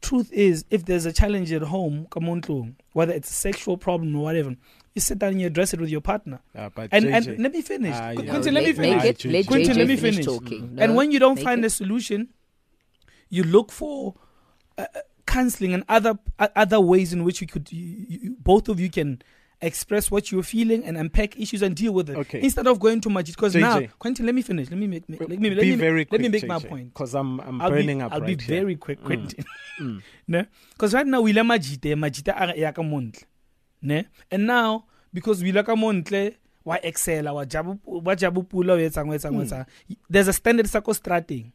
truth 0.00 0.32
is, 0.32 0.64
if 0.70 0.86
there's 0.86 1.04
a 1.04 1.12
challenge 1.12 1.52
at 1.52 1.62
home, 1.62 2.06
kamontlo, 2.10 2.74
whether 2.92 3.12
it's 3.12 3.30
a 3.30 3.34
sexual 3.34 3.76
problem 3.76 4.16
or 4.16 4.22
whatever, 4.22 4.56
you 4.94 5.00
sit 5.00 5.18
down 5.18 5.30
and 5.32 5.40
you 5.40 5.46
address 5.46 5.72
it 5.74 5.80
with 5.80 5.88
your 5.90 6.00
partner. 6.02 6.40
Uh, 6.54 6.68
but 6.74 6.88
And 6.92 7.06
JJ, 7.06 7.14
and 7.28 7.38
let 7.38 7.52
me 7.52 7.62
finish, 7.62 7.96
Qu- 7.96 8.22
yeah. 8.24 8.30
Quentin. 8.30 8.54
No, 8.54 8.60
let 8.60 8.64
me 8.66 8.72
finish. 8.72 9.02
Make 9.24 9.24
let 9.24 9.46
Quentin, 9.46 9.74
JJ 9.74 9.78
let 9.78 9.88
me 9.88 9.96
finish 9.96 10.14
finish. 10.16 10.26
talking. 10.26 10.74
No, 10.74 10.82
And 10.82 10.96
when 10.96 11.10
you 11.12 11.18
don't 11.18 11.38
find 11.40 11.64
it. 11.64 11.66
a 11.68 11.70
solution, 11.70 12.28
you 13.30 13.42
look 13.44 13.72
for 13.72 14.14
uh, 14.78 14.82
uh, 14.94 14.98
counseling 15.26 15.72
and 15.72 15.84
other 15.88 16.18
uh, 16.38 16.48
other 16.56 16.80
ways 16.80 17.12
in 17.12 17.24
which 17.24 17.40
you 17.40 17.46
could 17.46 17.70
you, 17.72 18.06
you, 18.08 18.36
both 18.40 18.68
of 18.68 18.78
you 18.80 18.90
can 18.90 19.22
express 19.62 20.10
what 20.10 20.32
you're 20.32 20.42
feeling 20.42 20.84
and 20.84 20.96
unpack 20.98 21.38
issues 21.38 21.62
and 21.62 21.76
deal 21.76 21.92
with 21.94 22.10
it 22.10 22.16
Okay. 22.16 22.42
instead 22.42 22.66
of 22.66 22.80
going 22.80 23.00
too 23.00 23.08
much 23.10 23.26
because 23.26 23.54
now 23.54 23.80
Quentin 24.00 24.26
let 24.26 24.34
me 24.34 24.42
finish 24.42 24.68
let 24.68 24.76
me 24.78 24.88
make 24.88 25.04
let 25.08 25.28
me 25.28 25.36
be 25.50 25.54
let 25.54 25.64
me, 25.64 25.76
very 25.76 26.06
let 26.10 26.20
me 26.20 26.28
make 26.28 26.46
my 26.48 26.58
point 26.58 26.92
because 26.92 27.14
I'm 27.14 27.38
I'm 27.40 27.60
I'll 27.62 27.70
burning 27.70 27.98
be, 27.98 28.02
up 28.04 28.12
I'll 28.12 28.20
right 28.20 28.36
be 28.36 28.44
here. 28.44 28.60
very 28.62 28.76
quick 28.76 29.02
Quentin 29.02 29.44
Mm. 29.80 30.02
ne 30.28 30.46
because 30.72 30.92
right 30.92 31.06
now 31.06 31.20
we 31.22 31.32
le 31.32 31.40
majite 31.42 31.94
majite 31.96 32.34
a 32.36 32.46
re 32.48 32.60
ya 32.60 32.72
ka 32.72 32.82
montle 32.82 33.22
ne 33.82 34.04
and 34.30 34.46
now 34.46 34.84
because 35.12 35.42
we 35.42 35.52
le 35.52 35.62
ka 35.62 35.74
montle 35.76 36.32
wa 36.64 36.76
excel 36.82 37.24
wa 37.34 37.44
jabu 37.44 37.78
wa 37.84 38.14
jabu 38.14 38.42
pula 38.48 38.74
o 38.74 38.78
etsang 38.78 39.10
o 39.10 39.12
etsang 39.18 39.36
o 39.36 39.42
etsang 39.44 39.66
there's 40.08 40.28
a 40.28 40.32
standard 40.32 40.66
sa 40.68 40.80
ko 40.80 40.92
strateng 40.92 41.50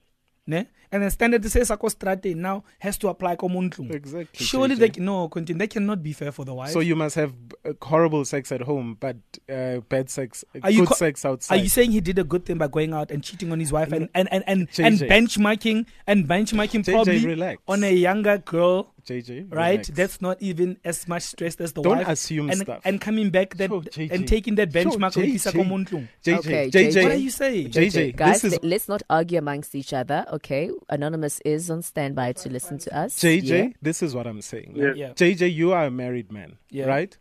ne 0.48 0.66
and 0.92 1.04
the 1.04 1.10
standard 1.12 1.44
se 1.44 1.64
sa 1.64 1.76
ko 1.76 1.88
strateng 1.88 2.36
now 2.38 2.64
has 2.80 2.98
to 2.98 3.10
apply 3.10 3.36
ko 3.36 3.48
montlong 3.50 3.92
Exactly. 3.92 4.46
surely 4.46 4.76
JJ. 4.76 4.80
they 4.80 5.02
no 5.04 5.28
Quentin 5.28 5.58
that 5.58 5.70
cannot 5.70 6.02
be 6.04 6.14
fair 6.14 6.32
for 6.32 6.46
the 6.46 6.54
wife 6.54 6.72
So 6.72 6.80
you 6.80 6.96
must 6.96 7.16
have 7.16 7.34
uh, 7.66 7.74
horrible 7.82 8.24
sex 8.24 8.52
at 8.52 8.62
home, 8.62 8.96
but 9.00 9.18
uh, 9.50 9.80
bad 9.90 10.10
sex, 10.10 10.46
uh, 10.56 10.60
Are 10.64 10.72
you 10.72 10.86
good 10.86 10.96
sex 10.98 11.26
Are 11.26 11.58
you 11.58 11.68
saying 11.68 11.92
he 11.92 12.00
did 12.00 12.18
a 12.20 12.24
good 12.24 12.46
thing 12.46 12.58
by 12.58 12.68
going 12.68 12.94
out 12.94 13.12
and 13.12 13.22
cheating 13.24 13.52
on 13.52 13.60
his 13.60 13.72
wife 13.74 13.92
and 13.92 14.08
and 14.16 14.30
and 14.32 14.44
and, 14.48 14.70
JJ. 14.72 14.86
and 14.88 15.00
benchmarking 15.12 15.86
and 16.08 16.26
benchmarking 16.28 16.84
JJ, 16.84 16.94
probably 16.94 17.26
relax. 17.26 17.62
on 17.68 17.84
a 17.84 17.92
younger 17.94 18.38
girl, 18.38 18.94
JJ, 19.08 19.48
right? 19.54 19.72
relax. 19.72 19.88
That's 19.90 20.22
not 20.22 20.42
even 20.42 20.78
as 20.84 21.08
much 21.08 21.24
stressed 21.24 21.62
as 21.62 21.72
the 21.72 21.82
Don't 21.82 21.98
wife. 22.00 22.08
assume 22.10 22.50
and, 22.50 22.60
stuff. 22.60 22.82
and 22.84 23.00
coming 23.00 23.30
back 23.30 23.56
that 23.56 23.70
Sure, 23.70 23.82
JJ. 23.82 24.12
and 24.12 24.28
taking 24.28 24.56
that 24.56 24.72
Sure, 24.74 24.84
benchmark 24.84 25.14
JJ. 25.14 25.18
with 25.22 25.36
Isako 25.36 25.64
Montlung. 25.66 26.08
JJ, 26.26 26.38
Okay, 26.40 26.70
JJ, 26.70 26.88
JJ. 26.92 27.04
What 27.04 27.12
are 27.14 27.16
you 27.16 27.30
saying? 27.30 27.70
JJ, 27.72 28.16
Guys, 28.16 28.42
this 28.42 28.54
is 28.54 28.60
let, 28.64 28.82
us 28.82 28.88
not 28.90 29.04
argue 29.10 29.38
amongst 29.40 29.74
each 29.76 29.94
other, 29.94 30.26
okay? 30.34 30.70
Anonymous 30.90 31.40
is 31.46 31.70
on 31.72 31.82
standby 31.82 32.34
to 32.34 32.50
listen 32.50 32.78
to 32.80 32.98
us. 32.98 33.18
JJ. 33.20 33.44
Yeah. 33.44 33.68
This 33.82 34.04
is 34.04 34.14
what 34.14 34.28
I'm 34.28 34.42
saying. 34.42 34.74
Yeah. 34.76 34.94
Yeah. 34.96 35.10
JJ, 35.14 35.54
you 35.54 35.72
are 35.72 35.86
a 35.86 35.92
married 35.92 36.32
man, 36.32 36.58
Yeah. 36.70 36.86
right? 36.86 37.18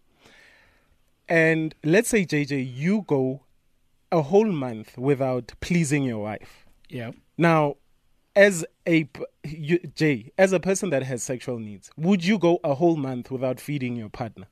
And 1.29 1.75
let's 1.85 2.09
say 2.09 2.25
JJ, 2.25 2.63
you 2.75 3.05
go 3.07 3.43
a 4.13 4.23
whole 4.23 4.47
month 4.47 4.97
without 4.97 5.53
pleasing 5.61 6.05
your 6.05 6.19
wife. 6.23 6.67
Yeah. 6.89 7.11
Now, 7.37 7.77
as 8.37 8.65
a 8.87 9.09
you, 9.45 9.79
Jay, 9.95 10.31
as 10.39 10.53
a 10.53 10.61
person 10.61 10.91
that 10.91 11.03
has 11.03 11.23
sexual 11.23 11.59
needs, 11.59 11.91
would 11.97 12.25
you 12.25 12.39
go 12.39 12.61
a 12.63 12.75
whole 12.75 12.97
month 12.97 13.31
without 13.31 13.59
feeding 13.59 13.97
your 13.97 14.09
partner? 14.11 14.47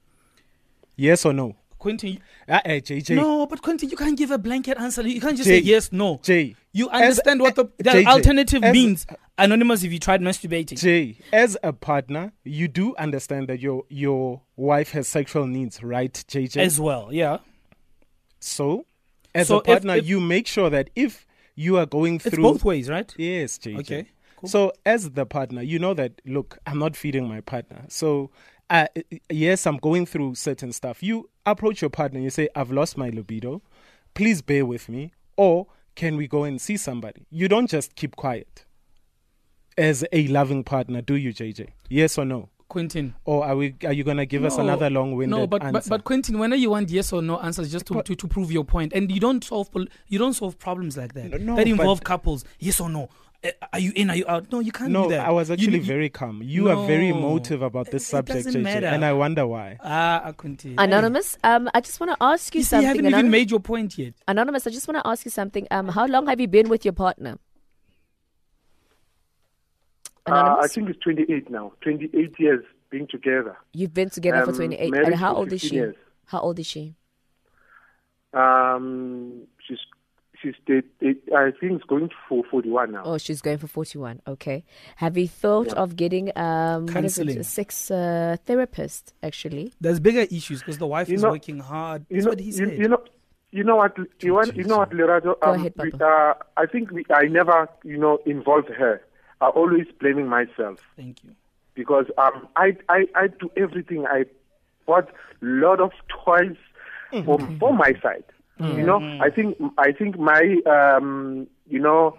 Yes 0.96 1.24
or 1.24 1.32
no? 1.32 1.56
Quentin. 1.78 2.18
Ah, 2.48 2.62
eh, 2.64 2.80
JJ. 2.80 3.14
No, 3.14 3.46
but 3.46 3.60
Quentin, 3.60 3.90
you 3.90 3.96
can't 3.96 4.16
give 4.16 4.30
a 4.30 4.38
blanket 4.38 4.78
answer. 4.78 5.06
You 5.06 5.20
can't 5.20 5.36
just 5.36 5.46
Jay, 5.46 5.60
say 5.60 5.64
yes, 5.66 5.92
no. 5.92 6.18
Jay, 6.22 6.56
You 6.72 6.88
as- 6.90 7.02
understand 7.20 7.40
what 7.42 7.56
the, 7.56 7.64
the 7.76 7.84
JJ, 7.90 8.06
alternative 8.06 8.64
as- 8.64 8.72
means? 8.72 9.06
Anonymous 9.36 9.82
if 9.82 9.92
you 9.92 9.98
tried 9.98 10.20
masturbating. 10.22 10.78
Jay, 10.78 11.16
as 11.32 11.58
a 11.62 11.72
partner, 11.74 12.32
you 12.44 12.68
do 12.68 12.94
understand 12.96 13.48
that 13.48 13.58
your 13.60 13.84
your 13.90 14.40
wife 14.56 14.92
has 14.92 15.08
sexual 15.08 15.46
needs, 15.46 15.82
right, 15.82 16.12
JJ? 16.28 16.56
as 16.58 16.80
well, 16.80 17.08
yeah. 17.12 17.38
so, 18.40 18.86
as 19.34 19.48
So 19.48 19.56
a 19.56 19.58
if- 19.58 19.64
partner, 19.66 19.96
if- 19.96 20.06
you 20.06 20.20
make 20.20 20.46
sure 20.46 20.70
that 20.70 20.88
if 20.94 21.26
you 21.54 21.76
are 21.78 21.86
going 21.86 22.18
through. 22.18 22.32
It's 22.32 22.52
both 22.52 22.64
ways, 22.64 22.88
right? 22.88 23.12
Yes, 23.16 23.58
JJ. 23.58 23.80
Okay, 23.80 24.06
cool. 24.36 24.48
So 24.48 24.72
as 24.84 25.10
the 25.10 25.26
partner, 25.26 25.62
you 25.62 25.78
know 25.78 25.94
that 25.94 26.20
look, 26.24 26.58
I'm 26.66 26.78
not 26.78 26.96
feeding 26.96 27.28
my 27.28 27.40
partner. 27.40 27.84
So 27.88 28.30
uh, 28.70 28.86
yes, 29.30 29.66
I'm 29.66 29.76
going 29.78 30.06
through 30.06 30.34
certain 30.36 30.72
stuff. 30.72 31.02
You 31.02 31.28
approach 31.46 31.80
your 31.80 31.90
partner, 31.90 32.20
you 32.20 32.30
say, 32.30 32.48
I've 32.54 32.70
lost 32.70 32.96
my 32.96 33.10
libido. 33.10 33.62
Please 34.14 34.42
bear 34.42 34.64
with 34.64 34.88
me. 34.88 35.12
Or 35.36 35.66
can 35.94 36.16
we 36.16 36.26
go 36.26 36.44
and 36.44 36.60
see 36.60 36.76
somebody? 36.76 37.26
You 37.30 37.48
don't 37.48 37.68
just 37.68 37.94
keep 37.94 38.16
quiet. 38.16 38.64
As 39.76 40.04
a 40.12 40.28
loving 40.28 40.62
partner, 40.62 41.02
do 41.02 41.16
you, 41.16 41.34
JJ? 41.34 41.68
Yes 41.88 42.16
or 42.16 42.24
no? 42.24 42.48
Quentin. 42.74 43.14
Or 43.24 43.44
are 43.46 43.56
we? 43.56 43.74
Are 43.84 43.92
you 43.92 44.02
gonna 44.04 44.26
give 44.26 44.44
us 44.44 44.58
another 44.58 44.90
long-winded 44.90 45.30
No, 45.38 45.46
but, 45.46 45.62
but 45.62 45.76
answer? 45.76 45.90
but 45.90 46.02
Quentin, 46.04 46.38
whenever 46.40 46.58
you 46.60 46.70
want 46.70 46.90
yes 46.90 47.12
or 47.12 47.22
no 47.22 47.38
answers 47.38 47.70
just 47.70 47.86
to, 47.86 48.02
to, 48.02 48.14
to 48.16 48.26
prove 48.28 48.50
your 48.50 48.64
point, 48.64 48.92
and 48.92 49.10
you 49.10 49.20
don't 49.20 49.42
solve 49.44 49.68
you 50.08 50.18
don't 50.18 50.34
solve 50.34 50.58
problems 50.58 50.96
like 50.96 51.14
that 51.14 51.40
No, 51.40 51.54
that 51.54 51.62
but- 51.64 51.68
involve 51.68 52.02
couples. 52.02 52.44
Yes 52.58 52.80
or 52.80 52.88
no? 52.90 53.08
Uh, 53.44 53.50
Are 53.74 53.78
you 53.78 53.92
in? 53.94 54.10
Are 54.10 54.16
you 54.16 54.24
out? 54.26 54.50
No, 54.50 54.58
you 54.60 54.72
can't 54.72 54.90
no, 54.90 55.04
do 55.04 55.10
that. 55.10 55.26
I 55.28 55.30
was 55.30 55.50
actually 55.52 55.78
you- 55.78 55.84
very 55.94 56.08
calm. 56.08 56.42
You 56.42 56.70
are 56.70 56.86
very 56.86 57.10
No. 57.10 57.18
emotive 57.18 57.60
about 57.62 57.90
this 57.90 58.02
It 58.08 58.10
subject, 58.16 58.44
doesn't 58.46 58.64
JJ, 58.64 58.82
and 58.94 59.04
I 59.04 59.12
wonder 59.12 59.46
why. 59.46 59.76
Ah, 59.84 60.24
uh, 60.24 60.32
Quentin. 60.32 60.74
Anonymous, 60.78 61.36
um, 61.44 61.68
I 61.74 61.80
just 61.80 62.00
want 62.00 62.10
to 62.12 62.16
ask 62.32 62.54
you, 62.54 62.60
You 62.60 62.64
see, 62.64 62.76
you 62.76 62.82
something. 62.82 63.04
haven't 63.04 63.18
even 63.20 63.30
made 63.30 63.50
your 63.50 63.60
point 63.60 63.98
yet. 63.98 64.14
Anonymous, 64.26 64.66
I 64.66 64.70
just 64.70 64.88
want 64.88 64.98
to 65.04 65.06
ask 65.12 65.24
you 65.26 65.30
something. 65.30 65.66
Um, 65.70 65.88
how 65.88 66.06
long 66.06 66.26
have 66.26 66.40
you 66.40 66.48
been 66.48 66.68
with 66.70 66.84
your 66.86 66.94
partner? 67.06 67.36
Uh, 70.26 70.56
I 70.62 70.66
think 70.68 70.88
it's 70.88 70.98
28 71.00 71.50
now. 71.50 71.72
28 71.82 72.38
years 72.40 72.64
being 72.90 73.06
together. 73.06 73.56
you've 73.72 73.92
been 73.94 74.10
together 74.10 74.42
for 74.44 74.50
um, 74.50 74.56
28. 74.56 74.94
And 74.94 75.14
how 75.14 75.34
old 75.36 75.52
is 75.52 75.60
she? 75.60 75.74
years. 75.76 75.96
How 76.26 76.40
old 76.40 76.58
is 76.58 76.66
she? 76.66 76.94
Um, 78.32 79.42
she's 79.66 79.78
she's 80.40 80.54
it, 80.66 80.86
it, 81.00 81.18
I 81.34 81.50
think 81.58 81.72
it's 81.72 81.84
going 81.84 82.10
for 82.28 82.42
41 82.50 82.92
now. 82.92 83.02
Oh, 83.04 83.18
she's 83.18 83.40
going 83.40 83.58
for 83.58 83.66
41. 83.66 84.20
Okay. 84.26 84.64
Have 84.96 85.16
you 85.16 85.28
thought 85.28 85.72
of 85.74 85.96
getting 85.96 86.36
um, 86.36 86.86
what 86.86 87.04
is 87.04 87.18
it, 87.18 87.22
Counseling. 87.26 87.38
a 87.38 87.44
sex 87.44 87.90
uh, 87.90 88.36
therapist, 88.44 89.12
actually? 89.22 89.72
There's 89.80 90.00
bigger 90.00 90.20
issues 90.20 90.60
because 90.60 90.78
the 90.78 90.86
wife 90.86 91.08
You 91.08 91.16
is 91.16 91.22
know- 91.22 91.30
working 91.30 91.60
hard. 91.60 92.06
you 92.08 92.16
That's 92.16 92.24
know, 92.24 92.30
what 92.30 92.40
he 92.40 92.52
said. 92.52 92.76
you 92.78 92.88
know, 92.88 93.02
you 93.52 93.62
know 93.62 93.76
what, 93.76 93.96
you, 94.20 94.34
want, 94.34 94.56
you 94.56 94.64
know 94.64 94.78
what, 94.78 94.90
Lerato? 94.90 95.38
Go 95.40 95.52
um, 95.52 95.54
ahead, 95.60 95.74
we, 95.78 95.90
Papa. 95.92 96.04
uh, 96.04 96.34
I 96.56 96.66
think 96.66 96.90
we, 96.90 97.04
I 97.10 97.26
never, 97.26 97.68
you 97.84 97.96
know, 97.98 98.18
involved 98.26 98.68
her. 98.70 99.00
I 99.40 99.48
always 99.48 99.86
blaming 100.00 100.28
myself 100.28 100.78
Thank 100.96 101.24
you. 101.24 101.30
because 101.74 102.06
um, 102.18 102.48
I, 102.56 102.76
I, 102.88 103.06
I 103.14 103.26
do 103.28 103.50
everything. 103.56 104.06
I 104.06 104.24
bought 104.86 105.08
a 105.08 105.12
lot 105.42 105.80
of 105.80 105.92
toys 106.24 106.56
for, 107.24 107.38
for 107.58 107.72
my 107.72 107.92
side. 108.02 108.24
You 108.60 108.86
know, 108.86 109.00
I 109.20 109.30
think, 109.30 109.56
I 109.78 109.90
think 109.92 110.16
my, 110.18 110.56
um, 110.66 111.48
you 111.68 111.80
know, 111.80 112.16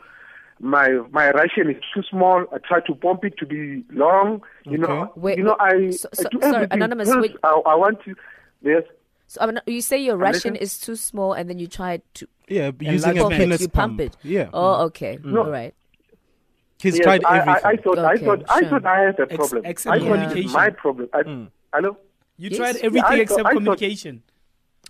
my 0.60 0.90
my 1.12 1.32
ration 1.32 1.70
is 1.70 1.82
too 1.94 2.04
small. 2.10 2.46
I 2.54 2.58
try 2.58 2.80
to 2.82 2.96
pump 2.96 3.24
it 3.26 3.38
to 3.40 3.46
be 3.46 3.84
long. 3.92 4.42
You 4.66 4.78
know, 4.78 5.12
Wait, 5.16 5.38
you 5.38 5.44
know, 5.44 5.56
I, 5.60 5.92
so- 5.92 6.10
I 6.18 6.24
do 6.24 6.40
sorry, 6.42 6.56
everything. 6.56 6.68
Anonymous, 6.72 7.10
wait. 7.16 7.36
I, 7.44 7.62
I 7.66 7.76
want 7.76 8.04
to. 8.04 8.16
Yes. 8.62 8.84
So 9.28 9.52
you 9.66 9.82
say 9.82 9.98
your 9.98 10.18
ration 10.18 10.54
listening. 10.54 10.56
is 10.56 10.80
too 10.80 10.96
small, 10.96 11.34
and 11.34 11.50
then 11.50 11.58
you 11.60 11.68
try 11.68 12.02
to 12.16 12.28
Yeah, 12.48 12.72
using 12.80 13.18
a 13.18 13.22
pump 13.22 13.36
penis 13.36 13.62
you 13.62 13.68
pump 13.70 14.00
it. 14.00 14.16
Yeah, 14.24 14.50
Oh, 14.54 14.84
okay. 14.86 15.20
No. 15.24 15.44
All 15.44 15.50
right. 15.50 15.74
He's 16.80 16.96
yes, 16.98 17.04
tried 17.04 17.24
I, 17.26 17.40
everything. 17.40 17.62
I, 17.66 17.70
I 17.70 17.76
thought, 17.78 18.00
I 18.00 18.14
Okay, 18.14 18.26
thought, 18.26 18.44
I 18.50 18.70
thought 18.70 18.86
I 18.86 19.00
had 19.02 19.20
a 19.20 19.28
problem. 19.28 19.66
except 19.66 19.96
I 19.96 20.00
thought 20.00 20.06
communication. 20.08 20.52
my 20.52 20.70
problem. 20.70 21.10
I, 21.14 21.24
Mm. 21.24 21.48
Hello. 21.74 21.98
You 22.38 22.50
Yes. 22.50 22.58
tried 22.58 22.76
everything 22.78 23.04
I 23.06 23.16
except 23.20 23.42
thought- 23.42 23.52
communication. 23.54 24.24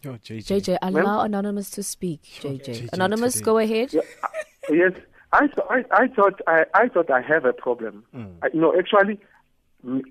oh, 0.06 0.18
JJ. 0.24 0.46
JJ, 0.62 0.78
allow 0.82 1.22
Anonymous 1.22 1.70
to 1.72 1.84
speak. 1.84 2.22
JJ, 2.42 2.60
JJ 2.66 2.90
Anonymous, 2.94 3.34
today. 3.36 3.46
go 3.46 3.58
ahead. 3.60 3.94
Yeah, 3.94 4.02
I- 4.24 4.74
yes, 4.74 4.92
I, 5.34 5.48
th- 5.48 5.68
I, 5.70 5.84
I 5.92 6.08
thought 6.08 6.42
I, 6.48 6.66
I 6.74 6.88
thought 6.88 7.10
I 7.12 7.22
have 7.22 7.46
a 7.46 7.54
problem. 7.54 8.04
Mm. 8.16 8.34
I, 8.44 8.50
no, 8.54 8.78
actually, 8.78 9.20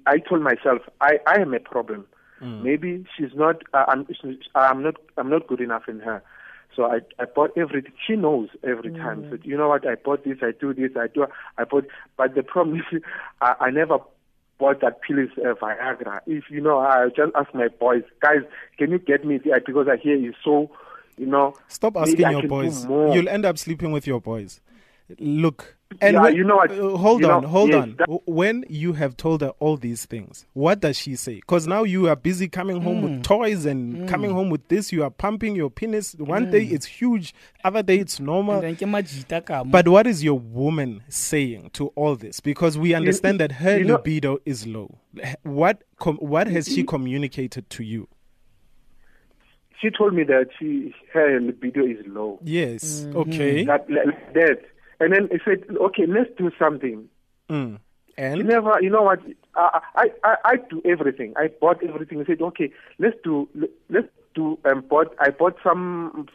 I 0.06 0.18
told 0.18 0.42
myself 0.42 0.82
I, 1.00 1.18
I 1.26 1.40
am 1.40 1.54
a 1.54 1.60
problem. 1.60 2.06
Mm. 2.42 2.62
Maybe 2.62 3.04
she's 3.16 3.34
not. 3.34 3.62
Uh, 3.72 3.84
I'm, 3.88 4.06
she's- 4.20 4.48
I'm 4.54 4.82
not. 4.82 4.96
I'm 5.16 5.30
not 5.30 5.46
good 5.46 5.60
enough 5.60 5.88
in 5.88 6.00
her. 6.00 6.22
So 6.74 6.84
I, 6.84 7.00
I 7.18 7.24
bought 7.26 7.56
everything. 7.56 7.92
She 8.06 8.16
knows 8.16 8.48
every 8.62 8.92
time. 8.92 9.26
So 9.30 9.38
you 9.42 9.56
know 9.56 9.68
what? 9.68 9.86
I 9.86 9.94
bought 9.94 10.24
this. 10.24 10.38
I 10.42 10.52
do 10.58 10.74
this. 10.74 10.90
I 10.96 11.06
do. 11.06 11.26
I 11.58 11.64
bought. 11.64 11.86
But 12.16 12.34
the 12.34 12.42
problem 12.42 12.78
is, 12.78 13.02
I, 13.40 13.54
I 13.60 13.70
never 13.70 13.98
bought 14.58 14.80
that 14.80 15.00
pill 15.02 15.18
is 15.18 15.30
uh, 15.38 15.54
Viagra. 15.54 16.20
If 16.26 16.44
you 16.50 16.60
know, 16.60 16.78
I 16.78 17.08
just 17.08 17.32
ask 17.34 17.52
my 17.54 17.68
boys, 17.68 18.02
guys, 18.20 18.42
can 18.78 18.90
you 18.90 18.98
get 18.98 19.24
me 19.24 19.38
the, 19.38 19.60
because 19.64 19.88
I 19.88 19.96
hear 19.96 20.16
it's 20.16 20.36
so, 20.44 20.70
you 21.16 21.26
know. 21.26 21.54
Stop 21.68 21.96
asking 21.96 22.30
your 22.30 22.46
boys. 22.46 22.84
You'll 22.84 23.28
end 23.28 23.44
up 23.44 23.58
sleeping 23.58 23.92
with 23.92 24.06
your 24.06 24.20
boys. 24.20 24.60
Look, 25.18 25.76
and 26.00 26.14
Yeah, 26.14 26.22
when- 26.22 26.36
you 26.36 26.44
know 26.44 26.56
what- 26.56 26.70
uh, 26.70 26.96
hold 26.96 27.24
on, 27.24 27.42
know, 27.42 27.48
hold 27.48 27.70
yes, 27.70 27.82
on. 27.82 27.96
that- 27.98 28.08
when 28.26 28.64
you 28.68 28.92
have 28.94 29.16
told 29.16 29.40
her 29.42 29.50
all 29.60 29.76
these 29.76 30.04
things, 30.06 30.46
what 30.52 30.80
does 30.80 30.98
she 30.98 31.16
say? 31.16 31.36
Because 31.36 31.66
now 31.66 31.82
you 31.84 32.08
are 32.08 32.16
busy 32.16 32.48
coming 32.48 32.80
home 32.82 33.02
with 33.02 33.22
toys 33.22 33.64
and 33.66 34.08
coming 34.08 34.30
home 34.32 34.50
with 34.50 34.66
this. 34.68 34.92
You 34.92 35.02
are 35.04 35.10
pumping 35.10 35.54
your 35.56 35.70
penis. 35.70 36.14
One 36.18 36.50
day 36.50 36.64
it's 36.64 36.86
huge, 36.86 37.34
other 37.62 37.82
day 37.82 37.98
it's 37.98 38.18
normal. 38.20 38.60
And 38.62 38.76
then 38.76 38.76
ke 38.76 38.90
majita 38.90 39.44
ka 39.44 39.64
mo. 39.64 39.70
But 39.70 39.88
what 39.88 40.06
is 40.06 40.22
your 40.24 40.38
woman 40.38 41.02
saying 41.08 41.70
to 41.74 41.88
all 41.96 42.16
this? 42.16 42.40
Because 42.40 42.76
we 42.78 42.94
understand 42.94 43.40
that 43.40 43.52
her 43.52 43.78
you 43.78 43.84
know- 43.84 43.94
libido 43.96 44.38
is 44.44 44.66
low. 44.66 44.98
What 45.42 45.82
com- 45.98 46.16
what 46.18 46.46
has 46.48 46.66
she 46.66 46.82
communicated 46.82 47.70
to 47.70 47.84
you? 47.84 48.08
She 49.80 49.90
told 49.90 50.14
me 50.14 50.24
that 50.24 50.48
she 50.58 50.94
her 51.12 51.40
libido 51.40 51.84
is 51.84 52.06
low. 52.06 52.38
Yes. 52.42 53.04
Mm-hmm. 53.06 53.16
Okay. 53.18 53.64
That 53.64 53.88
like 53.90 54.32
that. 54.34 54.58
And 55.04 55.12
then 55.12 55.28
I 55.32 55.38
said, 55.44 55.64
okay, 55.88 56.06
let's 56.06 56.30
do 56.38 56.50
something. 56.58 57.08
Mm. 57.50 57.78
She 58.16 58.22
And 58.22 58.44
never, 58.46 58.72
you 58.80 58.90
know 58.90 59.02
what? 59.02 59.20
I, 59.54 59.80
I, 59.96 60.04
I, 60.24 60.36
I 60.44 60.54
do 60.70 60.80
everything. 60.84 61.34
I 61.36 61.48
bought 61.60 61.82
everything. 61.82 62.20
I 62.20 62.24
said, 62.24 62.40
okay, 62.40 62.72
let's 62.98 63.16
do, 63.22 63.48
let's 63.90 64.08
do. 64.34 64.58
Um, 64.64 64.80
bought, 64.88 65.14
I 65.18 65.30
bought 65.30 65.56
some 65.62 66.26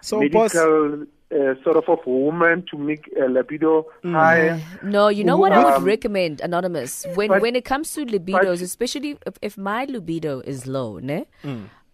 so, 0.00 0.20
boss. 0.30 0.54
medical 0.54 1.02
uh, 1.32 1.54
sort 1.62 1.76
of 1.76 1.88
of 1.88 1.98
woman 2.06 2.64
to 2.70 2.78
make 2.78 3.04
uh, 3.20 3.26
libido 3.26 3.86
Mm. 4.04 4.12
high. 4.12 4.62
No, 4.82 5.08
you 5.08 5.22
know 5.24 5.36
what 5.36 5.52
I 5.52 5.62
would 5.64 5.74
Um, 5.74 5.84
recommend, 5.84 6.40
Anonymous, 6.40 7.06
when 7.14 7.28
but- 7.28 7.42
when 7.42 7.54
it 7.54 7.64
comes 7.64 7.92
to 7.94 8.04
libidos, 8.06 8.62
especially 8.62 9.18
if, 9.26 9.34
if 9.42 9.58
my 9.58 9.84
libido 9.84 10.40
is 10.40 10.66
low, 10.66 10.98
ne? 10.98 11.26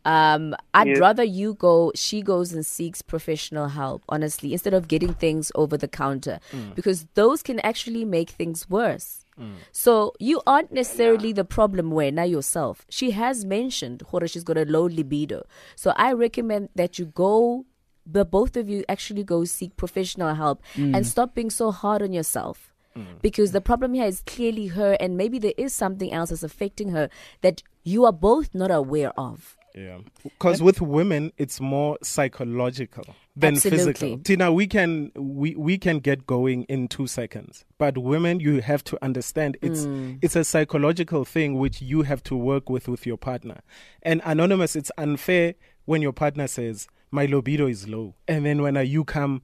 Um, 0.07 0.55
I'd 0.73 0.87
Yes. 0.87 1.01
rather 1.01 1.25
you 1.25 1.55
go. 1.55 1.93
She 1.95 2.23
goes 2.23 2.53
and 2.53 2.65
seeks 2.65 3.03
professional 3.03 3.69
help, 3.69 4.03
honestly, 4.09 4.53
instead 4.53 4.73
of 4.73 4.87
getting 4.87 5.15
things 5.15 5.51
over 5.55 5.77
the 5.77 5.89
counter, 5.89 6.39
mm. 6.53 6.75
because 6.75 7.07
those 7.15 7.43
can 7.43 7.59
actually 7.61 8.05
make 8.05 8.31
things 8.31 8.71
worse. 8.71 9.25
Mm. 9.39 9.57
So 9.73 10.15
you 10.19 10.41
aren't 10.47 10.73
necessarily 10.73 11.33
the 11.33 11.45
problem 11.45 11.91
where 11.91 12.13
now 12.13 12.23
yourself. 12.23 12.87
She 12.89 13.11
has 13.11 13.45
mentioned 13.45 14.03
Hora 14.03 14.29
she's 14.29 14.45
got 14.45 14.57
a 14.57 14.65
low 14.65 14.85
libido. 14.85 15.45
So 15.75 15.93
I 15.97 16.13
recommend 16.13 16.71
that 16.75 16.99
you 16.99 17.07
go 17.07 17.67
the 18.07 18.25
both 18.25 18.57
of 18.57 18.69
you 18.69 18.85
actually 18.89 19.25
go 19.25 19.45
seek 19.45 19.77
professional 19.77 20.37
help 20.37 20.63
and 20.77 20.95
mm. 20.95 21.05
stop 21.05 21.35
being 21.35 21.51
so 21.51 21.73
hard 21.73 22.01
on 22.03 22.13
yourself. 22.13 22.73
Because 23.21 23.53
the 23.53 23.61
problem 23.61 23.93
here 23.93 24.07
is 24.07 24.23
clearly 24.27 24.69
her 24.69 24.97
and 24.99 25.19
maybe 25.19 25.39
there 25.39 25.53
is 25.59 25.75
something 25.75 26.13
else 26.13 26.31
that's 26.31 26.43
affecting 26.43 26.91
her 26.91 27.11
that 27.43 27.63
you 27.85 28.07
are 28.07 28.13
both 28.13 28.55
not 28.55 28.71
aware 28.71 29.13
of. 29.19 29.56
Yeah, 29.76 29.99
because 30.23 30.62
with 30.62 30.80
women 30.80 31.33
it's 31.37 31.61
more 31.61 31.99
psychological 32.02 33.04
than 33.37 33.56
Absolutely. 33.56 33.92
physical. 33.92 34.18
Tina, 34.21 34.50
we 34.50 34.66
can 34.66 35.12
we 35.14 35.54
we 35.54 35.76
can 35.76 35.99
get 35.99 36.26
going 36.26 36.62
in 36.64 36.88
two 36.88 37.06
seconds, 37.06 37.66
but 37.76 37.99
women, 37.99 38.40
you 38.40 38.62
have 38.62 38.83
to 38.85 38.99
understand 39.04 39.59
it's 39.61 39.85
Mm. 39.85 40.18
it's 40.23 40.35
a 40.35 40.45
psychological 40.45 41.26
thing 41.26 41.59
which 41.59 41.83
you 41.83 42.02
have 42.02 42.23
to 42.25 42.35
work 42.35 42.71
with 42.71 42.88
with 42.88 43.04
your 43.06 43.18
partner. 43.18 43.61
And 44.02 44.23
anonymous, 44.25 44.76
it's 44.76 44.90
unfair 44.97 45.54
when 45.85 46.00
your 46.00 46.12
partner 46.14 46.47
says 46.47 46.88
my 47.11 47.26
libido 47.26 47.66
is 47.66 47.87
low, 47.87 48.14
and 48.26 48.47
then 48.47 48.62
when 48.62 48.76
you 48.87 49.04
come, 49.04 49.42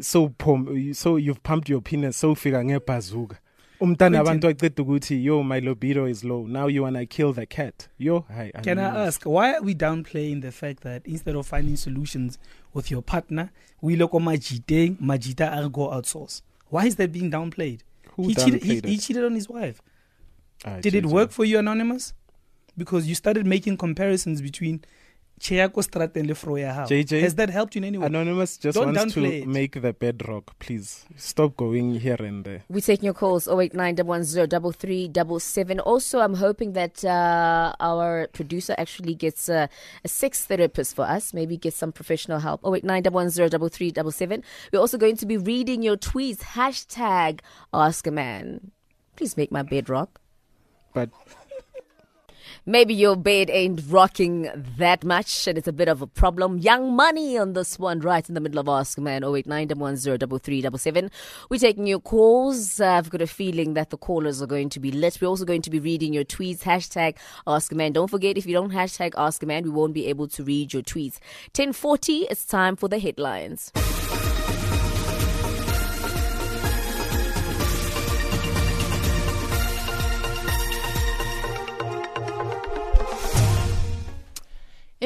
so 0.00 0.30
pom, 0.38 0.92
so 0.92 1.14
you've 1.16 1.42
pumped 1.44 1.68
your 1.68 1.80
penis 1.80 2.16
so 2.16 2.34
figure 2.34 2.62
ngebhazuka. 2.64 3.38
Umntana 3.80 4.20
abantu 4.20 4.48
aqeda 4.48 4.82
ukuthi 4.82 5.24
yo 5.24 5.42
my 5.42 5.60
libido 5.60 6.08
is 6.08 6.24
low 6.24 6.46
now 6.46 6.68
you 6.68 6.82
wanna 6.82 7.06
kill 7.06 7.32
the 7.32 7.46
cat 7.46 7.88
yo 7.98 8.24
hi 8.28 8.50
Can 8.62 8.78
I 8.78 9.06
ask 9.06 9.24
why 9.24 9.54
are 9.54 9.62
we 9.62 9.74
downplaying 9.74 10.40
the 10.42 10.50
fact 10.52 10.82
that 10.82 11.06
instead 11.06 11.36
of 11.36 11.46
finding 11.46 11.76
solutions 11.76 12.38
with 12.74 12.90
your 12.90 13.02
partner, 13.02 13.50
we 13.80 13.96
look 13.96 14.14
on 14.14 14.24
majita, 14.24 14.96
majita 14.98 15.50
are 15.56 15.68
go 15.68 15.88
outsource? 15.90 16.42
Why 16.70 16.86
is 16.86 16.96
that 16.96 17.12
being 17.12 17.30
downplayed? 17.30 17.80
Who 18.16 18.28
he, 18.28 18.34
cheated, 18.34 18.62
he, 18.62 18.80
he 18.84 18.98
cheated 18.98 19.24
on 19.24 19.34
his 19.34 19.48
wife. 19.48 19.80
Ah, 20.64 20.80
Did 20.80 20.94
it 20.94 21.06
work 21.06 21.30
for 21.30 21.44
you, 21.44 21.58
Anonymous? 21.58 22.14
Because 22.76 23.06
you 23.06 23.14
started 23.14 23.46
making 23.46 23.76
comparisons 23.76 24.42
between 24.42 24.82
Cheya 25.38 25.72
ko 25.72 25.80
strateng 25.80 26.26
le 26.26 26.34
fro 26.34 26.56
ya 26.56 26.72
hao. 26.72 26.86
JJ? 26.86 27.20
Has 27.22 27.34
that 27.36 27.50
helped 27.50 27.74
you 27.74 27.80
in 27.80 27.84
any 27.84 27.98
way? 27.98 28.06
Anonymous 28.06 28.56
just 28.56 28.76
Don't 28.76 28.94
wants 28.94 29.14
to 29.14 29.24
it. 29.24 29.46
make 29.46 29.80
the 29.80 29.92
bedrock. 29.92 30.58
Please 30.58 31.04
stop 31.16 31.56
going 31.56 31.94
here 32.00 32.16
and 32.18 32.44
there. 32.44 32.62
We're 32.68 32.80
taking 32.80 33.04
your 33.04 33.14
calls 33.14 33.46
0891103377. 33.46 35.80
Also, 35.84 36.20
I'm 36.20 36.34
hoping 36.34 36.72
that 36.72 37.04
uh, 37.04 37.72
our 37.80 38.28
producer 38.32 38.74
actually 38.78 39.14
gets 39.14 39.48
uh, 39.48 39.66
a 40.04 40.08
sex 40.08 40.44
therapist 40.44 40.96
for 40.96 41.04
us, 41.04 41.32
maybe 41.32 41.56
get 41.56 41.74
some 41.74 41.92
professional 41.92 42.40
help. 42.40 42.62
0891103377. 42.62 44.42
We're 44.72 44.80
also 44.80 44.98
going 44.98 45.16
to 45.16 45.26
be 45.26 45.36
reading 45.36 45.82
your 45.82 45.96
tweets. 45.96 46.38
Hashtag 46.58 47.40
Ask 47.72 48.06
a 48.06 48.10
Man. 48.10 48.72
Please 49.16 49.36
make 49.36 49.52
my 49.52 49.62
bedrock. 49.62 50.20
But 50.94 51.10
Maybe 52.68 52.92
your 52.92 53.16
bed 53.16 53.48
ain't 53.48 53.80
rocking 53.88 54.50
that 54.76 55.02
much 55.02 55.46
and 55.46 55.56
it's 55.56 55.68
a 55.68 55.72
bit 55.72 55.88
of 55.88 56.02
a 56.02 56.06
problem. 56.06 56.58
Young 56.58 56.94
money 56.94 57.38
on 57.38 57.54
this 57.54 57.78
one, 57.78 58.00
right 58.00 58.28
in 58.28 58.34
the 58.34 58.42
middle 58.42 58.58
of 58.58 58.68
Ask 58.68 58.98
Man 58.98 59.22
0891103377. 59.22 61.10
We're 61.48 61.60
taking 61.60 61.86
your 61.86 62.00
calls. 62.00 62.78
Uh, 62.78 62.88
I've 62.88 63.08
got 63.08 63.22
a 63.22 63.26
feeling 63.26 63.72
that 63.72 63.88
the 63.88 63.96
callers 63.96 64.42
are 64.42 64.46
going 64.46 64.68
to 64.68 64.80
be 64.80 64.90
lit. 64.92 65.16
We're 65.18 65.28
also 65.28 65.46
going 65.46 65.62
to 65.62 65.70
be 65.70 65.80
reading 65.80 66.12
your 66.12 66.24
tweets. 66.24 66.58
Hashtag 66.60 67.16
Ask 67.46 67.72
Man. 67.72 67.92
Don't 67.92 68.10
forget, 68.10 68.36
if 68.36 68.44
you 68.44 68.52
don't 68.52 68.72
hashtag 68.72 69.14
Ask 69.16 69.42
Man, 69.44 69.62
we 69.62 69.70
won't 69.70 69.94
be 69.94 70.06
able 70.08 70.28
to 70.28 70.44
read 70.44 70.74
your 70.74 70.82
tweets. 70.82 71.20
1040, 71.56 72.24
it's 72.24 72.44
time 72.44 72.76
for 72.76 72.86
the 72.86 72.98
headlines. 72.98 73.72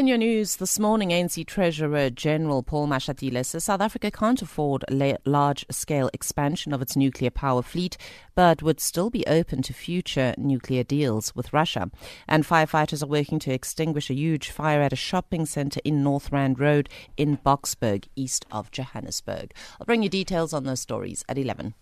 In 0.02 0.08
your 0.08 0.18
news 0.18 0.56
this 0.56 0.80
morning, 0.80 1.10
ANC 1.10 1.46
Treasurer 1.46 2.10
General 2.10 2.64
Paul 2.64 2.88
Mashatile 2.88 3.46
says 3.46 3.62
South 3.62 3.80
Africa 3.80 4.10
can't 4.10 4.42
afford 4.42 4.84
la- 4.90 5.14
large 5.24 5.64
scale 5.70 6.10
expansion 6.12 6.72
of 6.72 6.82
its 6.82 6.96
nuclear 6.96 7.30
power 7.30 7.62
fleet, 7.62 7.96
but 8.34 8.64
would 8.64 8.80
still 8.80 9.10
be 9.10 9.24
open 9.28 9.62
to 9.62 9.72
future 9.72 10.34
nuclear 10.36 10.82
deals 10.82 11.36
with 11.36 11.52
Russia. 11.52 11.88
And 12.26 12.44
firefighters 12.44 13.04
are 13.04 13.06
working 13.06 13.38
to 13.38 13.52
extinguish 13.52 14.10
a 14.10 14.14
huge 14.14 14.50
fire 14.50 14.82
at 14.82 14.92
a 14.92 14.96
shopping 14.96 15.46
centre 15.46 15.80
in 15.84 16.02
North 16.02 16.32
Rand 16.32 16.58
Road 16.58 16.88
in 17.16 17.36
Boksburg, 17.36 18.08
east 18.16 18.44
of 18.50 18.72
Johannesburg. 18.72 19.54
I'll 19.80 19.86
bring 19.86 20.02
you 20.02 20.08
details 20.08 20.52
on 20.52 20.64
those 20.64 20.80
stories 20.80 21.24
at 21.28 21.38
11. 21.38 21.74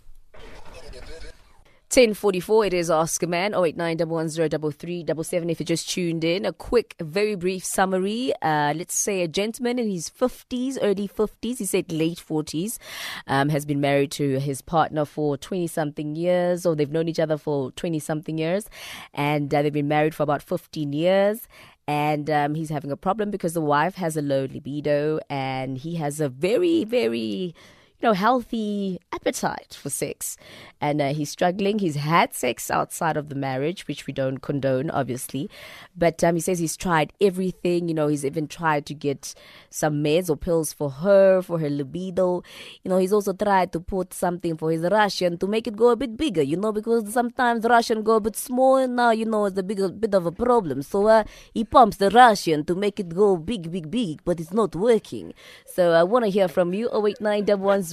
1044, 1.90 2.66
it 2.66 2.72
is 2.72 2.88
Ask 2.88 3.20
a 3.24 3.26
Man, 3.26 3.50
0891103377. 3.50 5.50
If 5.50 5.58
you 5.58 5.66
just 5.66 5.90
tuned 5.90 6.22
in, 6.22 6.46
a 6.46 6.52
quick, 6.52 6.94
very 7.00 7.34
brief 7.34 7.64
summary. 7.64 8.32
Uh, 8.40 8.72
let's 8.76 8.94
say 8.94 9.22
a 9.22 9.26
gentleman 9.26 9.76
in 9.76 9.90
his 9.90 10.08
50s, 10.08 10.78
early 10.80 11.08
50s, 11.08 11.58
he 11.58 11.64
said 11.64 11.90
late 11.90 12.22
40s, 12.24 12.78
um, 13.26 13.48
has 13.48 13.66
been 13.66 13.80
married 13.80 14.12
to 14.12 14.38
his 14.38 14.62
partner 14.62 15.04
for 15.04 15.36
20 15.36 15.66
something 15.66 16.14
years, 16.14 16.64
or 16.64 16.76
they've 16.76 16.92
known 16.92 17.08
each 17.08 17.18
other 17.18 17.36
for 17.36 17.72
20 17.72 17.98
something 17.98 18.38
years, 18.38 18.70
and 19.12 19.52
uh, 19.52 19.60
they've 19.60 19.72
been 19.72 19.88
married 19.88 20.14
for 20.14 20.22
about 20.22 20.44
15 20.44 20.92
years. 20.92 21.48
And 21.88 22.30
um, 22.30 22.54
he's 22.54 22.70
having 22.70 22.92
a 22.92 22.96
problem 22.96 23.32
because 23.32 23.54
the 23.54 23.60
wife 23.60 23.96
has 23.96 24.16
a 24.16 24.22
low 24.22 24.42
libido, 24.42 25.18
and 25.28 25.76
he 25.76 25.96
has 25.96 26.20
a 26.20 26.28
very, 26.28 26.84
very 26.84 27.52
you 28.00 28.08
know, 28.08 28.12
healthy 28.14 28.98
appetite 29.12 29.76
for 29.78 29.90
sex. 29.90 30.36
And 30.80 31.02
uh, 31.02 31.12
he's 31.12 31.28
struggling. 31.28 31.78
He's 31.78 31.96
had 31.96 32.32
sex 32.32 32.70
outside 32.70 33.18
of 33.18 33.28
the 33.28 33.34
marriage, 33.34 33.86
which 33.86 34.06
we 34.06 34.14
don't 34.14 34.38
condone, 34.38 34.90
obviously. 34.90 35.50
But 35.94 36.24
um, 36.24 36.36
he 36.36 36.40
says 36.40 36.58
he's 36.58 36.76
tried 36.76 37.12
everything. 37.20 37.88
You 37.88 37.94
know, 37.94 38.08
he's 38.08 38.24
even 38.24 38.48
tried 38.48 38.86
to 38.86 38.94
get 38.94 39.34
some 39.68 40.02
meds 40.02 40.30
or 40.30 40.36
pills 40.36 40.72
for 40.72 40.90
her, 40.90 41.42
for 41.42 41.58
her 41.58 41.68
libido. 41.68 42.42
You 42.82 42.88
know, 42.88 42.96
he's 42.96 43.12
also 43.12 43.34
tried 43.34 43.72
to 43.72 43.80
put 43.80 44.14
something 44.14 44.56
for 44.56 44.70
his 44.70 44.80
Russian 44.82 45.36
to 45.36 45.46
make 45.46 45.66
it 45.66 45.76
go 45.76 45.90
a 45.90 45.96
bit 45.96 46.16
bigger, 46.16 46.42
you 46.42 46.56
know, 46.56 46.72
because 46.72 47.12
sometimes 47.12 47.66
Russian 47.66 48.02
go 48.02 48.14
a 48.14 48.20
bit 48.20 48.36
small. 48.36 48.76
And 48.76 48.96
now, 48.96 49.10
you 49.10 49.26
know, 49.26 49.44
it's 49.44 49.58
a 49.58 49.62
big, 49.62 50.00
bit 50.00 50.14
of 50.14 50.24
a 50.24 50.32
problem. 50.32 50.80
So 50.82 51.06
uh, 51.06 51.24
he 51.52 51.64
pumps 51.64 51.98
the 51.98 52.08
Russian 52.08 52.64
to 52.64 52.74
make 52.74 52.98
it 52.98 53.10
go 53.10 53.36
big, 53.36 53.70
big, 53.70 53.90
big, 53.90 54.24
but 54.24 54.40
it's 54.40 54.52
not 54.52 54.74
working. 54.74 55.34
So 55.66 55.92
I 55.92 56.04
want 56.04 56.24
to 56.24 56.30
hear 56.30 56.48
from 56.48 56.72
you. 56.72 56.88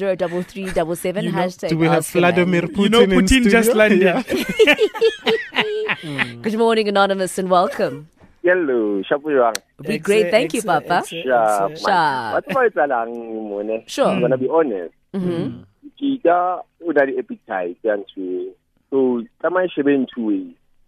0891103377. 0.02 1.24
You 1.24 1.32
know, 1.32 1.38
Hashtag 1.38 1.70
do 1.70 1.78
we 1.78 1.86
have 1.88 1.98
Ask. 1.98 2.12
Vladimir 2.14 2.62
Putin 2.64 2.84
You 2.84 2.90
know 2.90 3.02
in 3.02 3.10
Putin 3.12 3.50
just 3.50 3.70
studio? 3.72 3.78
landed. 3.78 4.26
Good 6.44 6.58
morning, 6.58 6.88
Anonymous, 6.88 7.38
and 7.38 7.50
welcome. 7.50 8.08
Hello, 8.44 9.02
shapo 9.04 9.30
jwang? 9.32 9.56
Be 9.82 9.98
great. 9.98 10.32
Thank 10.32 10.54
you, 10.54 10.62
Papa. 10.62 11.04
Yeah, 11.12 11.68
Sharp. 11.76 12.46
Batho 12.46 12.54
ba 12.54 12.70
etsalang 12.70 13.12
mone? 13.50 13.84
Sure. 13.88 14.08
I'm 14.08 14.22
gonna 14.22 14.38
be 14.38 14.48
honest. 14.48 14.94
Mm-hmm. 15.14 15.64
Ke 16.00 16.22
ka 16.24 16.62
o 16.86 16.92
na 16.96 17.04
le 17.10 17.18
appetite 17.20 17.78
ya 17.84 17.98
ntho 17.98 18.22
e. 18.24 18.52
So 18.90 19.24
tsamaya 19.42 19.68
shebe 19.76 19.92
ntho 20.04 20.32
e. 20.32 20.34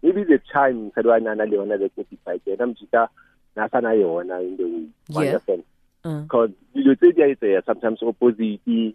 Maybe 0.02 0.24
the 0.24 0.38
time 0.52 0.90
mosadi 0.90 1.08
wa 1.12 1.18
na 1.18 1.34
na 1.34 1.44
le 1.44 1.56
yona 1.58 1.76
that 1.78 1.92
appetite 1.98 2.42
yena 2.46 2.66
mojika 2.72 3.08
na 3.56 3.68
sa 3.68 3.80
na 3.80 3.90
yona 3.92 4.40
in 4.40 4.56
the 4.56 4.64
way. 4.64 4.80
You 4.80 4.90
Yeah. 5.10 5.20
understand? 5.36 5.62
Uh. 6.04 6.20
Because 6.22 6.50
dilo 6.74 6.96
tse 6.96 7.12
di 7.12 7.22
a 7.22 7.34
etseya 7.34 7.64
sometimes 7.66 8.02
opposite 8.02 8.94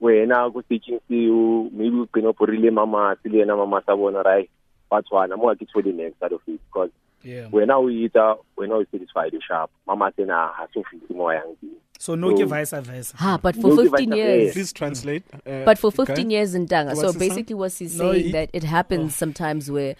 wena 0.00 0.50
ko 0.52 0.62
stage 0.62 0.94
seo 1.08 1.70
maybe 1.72 1.96
o 2.00 2.06
qene 2.06 2.28
o 2.28 2.32
porile 2.32 2.70
mama 2.72 3.16
se 3.22 3.28
le 3.28 3.38
yena 3.44 3.56
mama 3.56 3.82
sa 3.86 3.96
bona 3.96 4.22
right 4.22 4.48
ba 4.90 5.02
tshwana 5.02 5.36
mo 5.36 5.50
a 5.50 5.56
ke 5.56 5.66
tshole 5.68 5.92
next 5.94 6.22
out 6.22 6.32
of 6.32 6.40
it 6.46 6.60
because 6.70 6.90
Yeah. 7.24 7.48
wena 7.50 7.74
o 7.76 7.90
etsa 7.90 8.38
wena 8.56 8.78
o 8.78 8.84
satisfied 8.92 9.34
sharp 9.46 9.70
mama 9.86 10.10
tsena 10.12 10.38
ha 10.54 10.66
so 10.72 10.82
fiti 10.90 11.12
mo 11.14 11.30
yang 11.30 11.52
teng 11.60 11.74
So 11.98 12.14
no 12.14 12.30
ke 12.32 12.46
vice 12.46 12.70
versa. 12.86 13.16
Ha, 13.18 13.38
but 13.42 13.56
for 13.56 13.72
Look, 13.74 13.86
if 13.86 13.92
I 13.92 14.06
15 14.06 14.12
years. 14.12 14.52
Please 14.54 14.72
translate. 14.72 15.24
Uh, 15.34 15.64
But 15.66 15.78
for 15.82 15.90
Guy. 15.90 16.04
15 16.14 16.30
years 16.30 16.54
in 16.54 16.68
Tanga. 16.68 16.94
What's 16.94 17.00
So 17.02 17.18
basically, 17.18 17.56
what 17.58 17.72
he's 17.72 17.98
No, 17.98 18.12
saying 18.12 18.24
he- 18.26 18.30
that 18.38 18.50
it 18.54 18.62
happens 18.62 19.16
sometimes 19.16 19.68
where, 19.68 19.96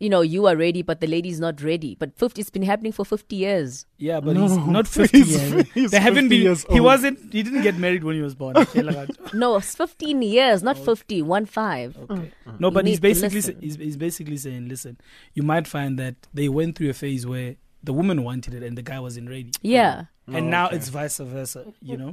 you 0.00 0.08
know, 0.08 0.20
you 0.20 0.46
are 0.46 0.54
ready, 0.56 0.82
but 0.82 1.00
the 1.00 1.06
lady's 1.08 1.40
not 1.40 1.60
ready. 1.60 1.96
But 1.98 2.16
50, 2.16 2.40
it's 2.40 2.50
been 2.50 2.62
happening 2.62 2.92
for 2.92 3.04
50 3.04 3.34
years. 3.34 3.84
Yeah, 3.96 4.20
but 4.20 4.34
No, 4.34 4.42
he's 4.46 4.56
not 4.58 4.86
50 4.96 5.18
he's- 5.18 5.28
years. 5.52 5.66
he's 5.74 5.90
they 5.90 5.98
haven't 5.98 6.28
been. 6.28 6.42
years 6.42 6.64
He 6.68 6.74
old. 6.74 6.82
wasn't. 6.82 7.32
He 7.32 7.42
didn't 7.42 7.62
get 7.62 7.76
married 7.76 8.04
when 8.04 8.14
he 8.14 8.22
was 8.22 8.34
born. 8.34 8.54
No, 9.34 9.56
it's 9.56 9.74
15 9.74 10.22
years, 10.22 10.62
not 10.62 10.78
50, 10.78 11.22
one 11.22 11.46
five. 11.46 11.96
okay. 11.98 12.32
Mm. 12.46 12.60
No, 12.60 12.70
but 12.70 12.86
he's 12.86 13.00
basically 13.00 13.36
listen. 13.36 13.58
he's, 13.60 13.76
he's 13.76 13.96
basically 13.96 14.36
saying, 14.36 14.68
listen, 14.68 14.98
you 15.34 15.42
might 15.42 15.66
find 15.66 15.98
that 15.98 16.14
they 16.32 16.48
went 16.48 16.76
through 16.76 16.90
a 16.90 16.94
phase 16.94 17.26
where 17.26 17.56
the 17.82 17.92
woman 17.92 18.22
wanted 18.24 18.54
it 18.54 18.62
and 18.62 18.78
the 18.78 18.82
guy 18.82 19.00
wasn't 19.00 19.28
ready, 19.28 19.50
Yeah. 19.62 20.04
and 20.26 20.36
Oh, 20.36 20.40
now 20.40 20.66
okay. 20.68 20.76
it's 20.76 20.88
vice 20.88 21.18
versa. 21.18 21.72
You 21.82 21.96
know. 21.96 22.08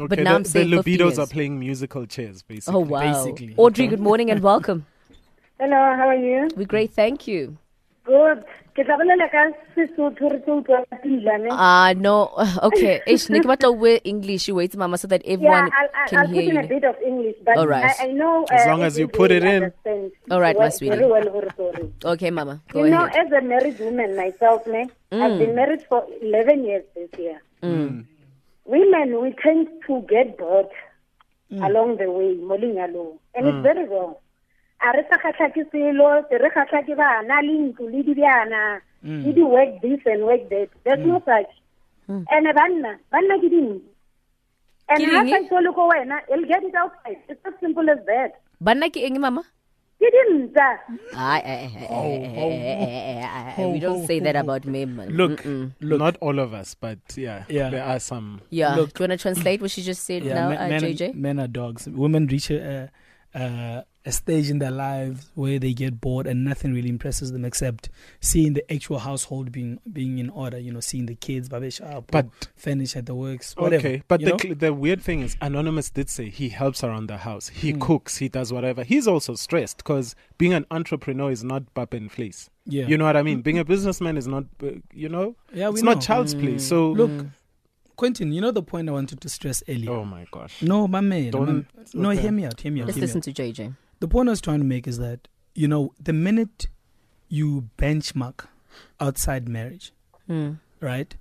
Okay, 0.00 0.06
But 0.08 0.18
now 0.20 0.30
the, 0.30 0.36
I'm 0.36 0.42
the 0.44 0.48
saying 0.48 0.70
50 0.70 0.96
libidos 0.96 0.98
years. 1.06 1.18
are 1.18 1.26
playing 1.26 1.58
musical 1.58 2.06
chairs, 2.06 2.42
basically. 2.42 2.74
Oh, 2.76 2.84
wow. 2.84 3.00
basically. 3.24 3.54
Audrey, 3.56 3.86
good 3.88 4.00
morning 4.00 4.30
and 4.30 4.40
welcome. 4.52 4.86
Hello, 5.60 5.76
how 5.96 6.08
are 6.08 6.14
you? 6.14 6.48
We're 6.56 6.66
great, 6.66 6.92
thank 6.94 7.26
you. 7.26 7.58
Good. 8.06 8.44
Ke 8.78 8.84
tla 8.86 8.94
bolela 8.96 9.26
ka 9.30 9.40
Sesotho 9.74 10.28
re 10.32 10.38
tlo 10.44 10.62
utlwa 10.62 10.84
Pindlane. 11.02 11.48
Ah, 11.50 11.92
no. 11.96 12.30
Okay. 12.68 13.02
Ish, 13.06 13.28
Nick, 13.28 13.44
what 13.44 13.60
we 13.76 13.96
English 14.06 14.46
you 14.46 14.54
wait, 14.54 14.76
Mama, 14.76 14.96
so 14.96 15.08
that 15.08 15.26
Yeah, 15.26 15.32
everyone 15.34 15.64
I'll, 15.74 15.88
I'll, 15.94 16.08
can 16.08 16.18
I'll 16.20 16.28
hear 16.28 16.44
put 16.46 16.50
in 16.54 16.56
a 16.58 16.62
you. 16.62 16.68
bit 16.68 16.84
of 16.84 16.96
English, 17.04 17.36
but 17.44 17.56
All 17.58 17.66
right. 17.66 17.90
I, 17.98 18.06
I 18.06 18.12
know. 18.12 18.46
As 18.52 18.66
uh, 18.66 18.70
long 18.70 18.82
as 18.84 18.96
you 18.96 19.08
put 19.08 19.32
it 19.32 19.42
in. 19.42 19.72
All 20.30 20.40
right, 20.40 20.54
my 20.56 20.70
well- 20.70 20.70
sweetie. 20.70 20.94
Very 20.96 21.10
well, 21.10 21.50
sorry. 21.56 21.92
Okay, 22.04 22.30
Mama, 22.30 22.62
go 22.72 22.84
you 22.84 22.90
know, 22.90 23.04
as 23.04 23.32
a 23.32 23.42
married 23.42 23.80
woman 23.80 24.14
myself, 24.16 24.64
ne, 24.68 24.86
I've 25.10 25.38
been 25.38 25.56
married 25.56 25.82
for 25.88 26.06
11 26.22 26.64
years 26.64 26.84
this 26.94 27.10
year. 27.18 27.42
Mm. 27.64 28.04
Women, 28.64 29.20
we 29.20 29.34
tend 29.42 29.66
to 29.88 30.02
get 30.08 30.38
bored 30.38 30.70
along 31.50 31.96
the 31.96 32.08
way, 32.10 32.34
mo 32.36 32.56
lenyalong. 32.56 33.18
and 33.34 33.48
it's 33.48 33.62
very 33.62 33.88
wrong. 33.88 34.14
A 34.80 34.92
re 34.94 35.02
sa 35.10 35.18
kgatlha 35.18 35.50
ke 35.54 35.62
selo, 35.72 36.22
se 36.30 36.38
re 36.38 36.50
kgatlha 36.54 36.82
ke 36.86 36.94
bana, 36.96 37.42
le 37.42 37.54
ntlo, 37.68 37.90
le 37.90 38.02
dibjana, 38.02 38.80
mm. 39.04 39.24
le 39.26 39.32
di-work 39.32 39.80
this 39.82 40.00
and 40.06 40.22
work 40.24 40.48
that. 40.50 40.68
There's 40.84 41.04
no 41.06 41.18
mm. 41.18 41.24
such. 41.26 41.52
Mm. 42.08 42.24
And 42.30 42.46
banna, 42.54 42.92
banna 43.12 43.34
ke 43.42 43.50
dinku. 43.50 43.80
And 44.88 45.04
Ke 45.04 45.10
ha 45.12 45.20
eng? 45.20 45.48
sa 45.48 45.60
ntho 45.60 45.74
ko 45.74 45.90
wena, 45.90 46.20
you'll 46.30 46.48
get 46.48 46.64
it 46.64 46.74
outside. 46.74 47.20
It's 47.28 47.44
as 47.44 47.54
simple 47.60 47.90
as 47.90 47.98
that. 48.06 48.40
Banna 48.62 48.88
ke 48.88 49.04
eng, 49.04 49.20
Mama? 49.20 49.44
Ke 49.98 50.06
ay, 51.12 51.68
We 53.58 53.80
don't 53.80 54.06
say 54.06 54.20
that 54.20 54.36
about 54.36 54.64
men. 54.64 54.96
Look, 55.10 55.42
Mm-mm. 55.42 55.72
look. 55.80 55.98
Not 55.98 56.16
all 56.20 56.38
of 56.38 56.54
us, 56.54 56.74
but 56.74 56.98
yeah, 57.16 57.44
Yeah. 57.48 57.68
there 57.68 57.84
are 57.84 57.98
some. 57.98 58.40
Yeah. 58.50 58.76
Look. 58.76 58.94
Do 58.94 59.02
you 59.02 59.08
want 59.08 59.18
to 59.18 59.22
translate 59.22 59.60
what 59.60 59.70
she 59.72 59.82
just 59.82 60.04
said 60.04 60.22
yeah, 60.24 60.34
now, 60.34 60.48
men, 60.50 60.58
uh, 60.58 60.68
men, 60.68 60.80
JJ? 60.82 61.14
men 61.14 61.40
are 61.40 61.48
dogs. 61.48 61.88
Women 61.88 62.26
reach 62.28 62.50
a, 62.50 62.90
uh, 63.34 63.82
a 64.06 64.12
stage 64.12 64.48
in 64.48 64.58
their 64.58 64.70
lives 64.70 65.30
where 65.34 65.58
they 65.58 65.74
get 65.74 66.00
bored 66.00 66.26
and 66.26 66.42
nothing 66.42 66.72
really 66.72 66.88
impresses 66.88 67.30
them 67.32 67.44
except 67.44 67.90
seeing 68.20 68.54
the 68.54 68.72
actual 68.72 68.98
household 69.00 69.52
being 69.52 69.78
being 69.92 70.18
in 70.18 70.30
order. 70.30 70.58
You 70.58 70.72
know, 70.72 70.80
seeing 70.80 71.06
the 71.06 71.14
kids, 71.14 71.48
babish 71.48 71.80
up, 71.84 72.10
But- 72.10 72.48
finish 72.56 72.96
at 72.96 73.04
the 73.06 73.14
works, 73.14 73.54
whatever. 73.56 73.86
Okay, 73.86 74.02
but 74.08 74.20
the 74.20 74.30
know? 74.48 74.54
the 74.54 74.72
weird 74.72 75.02
thing 75.02 75.20
is, 75.20 75.36
Anonymous 75.42 75.90
did 75.90 76.08
say 76.08 76.30
he 76.30 76.48
helps 76.48 76.82
around 76.82 77.08
the 77.08 77.18
house. 77.18 77.48
He 77.48 77.72
Hmm. 77.72 77.80
cooks, 77.80 78.16
he 78.16 78.28
does 78.28 78.50
whatever. 78.52 78.82
He's 78.82 79.06
also 79.06 79.34
stressed 79.34 79.78
because 79.78 80.14
being 80.38 80.54
an 80.54 80.64
entrepreneur 80.70 81.30
is 81.30 81.44
not 81.44 81.74
pap 81.74 81.92
and 81.92 82.10
fleece. 82.10 82.48
yeah, 82.64 82.86
You 82.86 82.96
know 82.96 83.04
what 83.04 83.16
I 83.16 83.22
mean? 83.22 83.40
Being 83.42 83.58
a 83.58 83.64
businessman 83.64 84.16
is 84.16 84.26
not, 84.26 84.44
uh, 84.62 84.70
you 84.92 85.08
know, 85.08 85.36
yeah, 85.54 85.68
we 85.68 85.74
it's 85.74 85.82
know. 85.82 85.92
not 85.94 86.02
child's 86.02 86.34
play. 86.34 86.58
So, 86.58 86.92
Look, 86.92 87.26
Quentin, 87.98 88.32
you 88.32 88.40
know 88.40 88.50
the 88.52 88.62
point 88.62 88.88
I 88.88 88.92
wanted 88.92 89.20
to 89.20 89.28
stress 89.28 89.62
earlier. 89.68 89.90
oh 89.90 90.04
my 90.04 90.24
gosh, 90.30 90.62
No, 90.62 90.86
my 90.88 91.00
man. 91.00 91.30
Don't- 91.32 91.66
my- 91.76 91.84
no, 91.94 92.10
okay. 92.12 92.22
hear 92.22 92.32
me 92.32 92.44
out. 92.46 92.60
Hear 92.60 92.72
me 92.72 92.80
out. 92.82 92.86
Let's 92.86 92.96
hear 92.96 93.02
me 93.02 93.06
listen 93.12 93.18
out. 93.18 93.24
to 93.24 93.42
JJ. 93.42 93.74
The 94.00 94.08
point 94.08 94.28
I 94.28 94.32
was 94.32 94.40
trying 94.40 94.60
to 94.60 94.64
make 94.64 94.86
is 94.86 94.98
that 94.98 95.28
you 95.54 95.66
know 95.68 95.92
the 96.00 96.12
minute 96.12 96.68
you 97.28 97.68
benchmark 97.76 98.46
outside 99.00 99.48
marriage, 99.48 99.92
Mm. 100.28 100.58
right, 100.80 101.16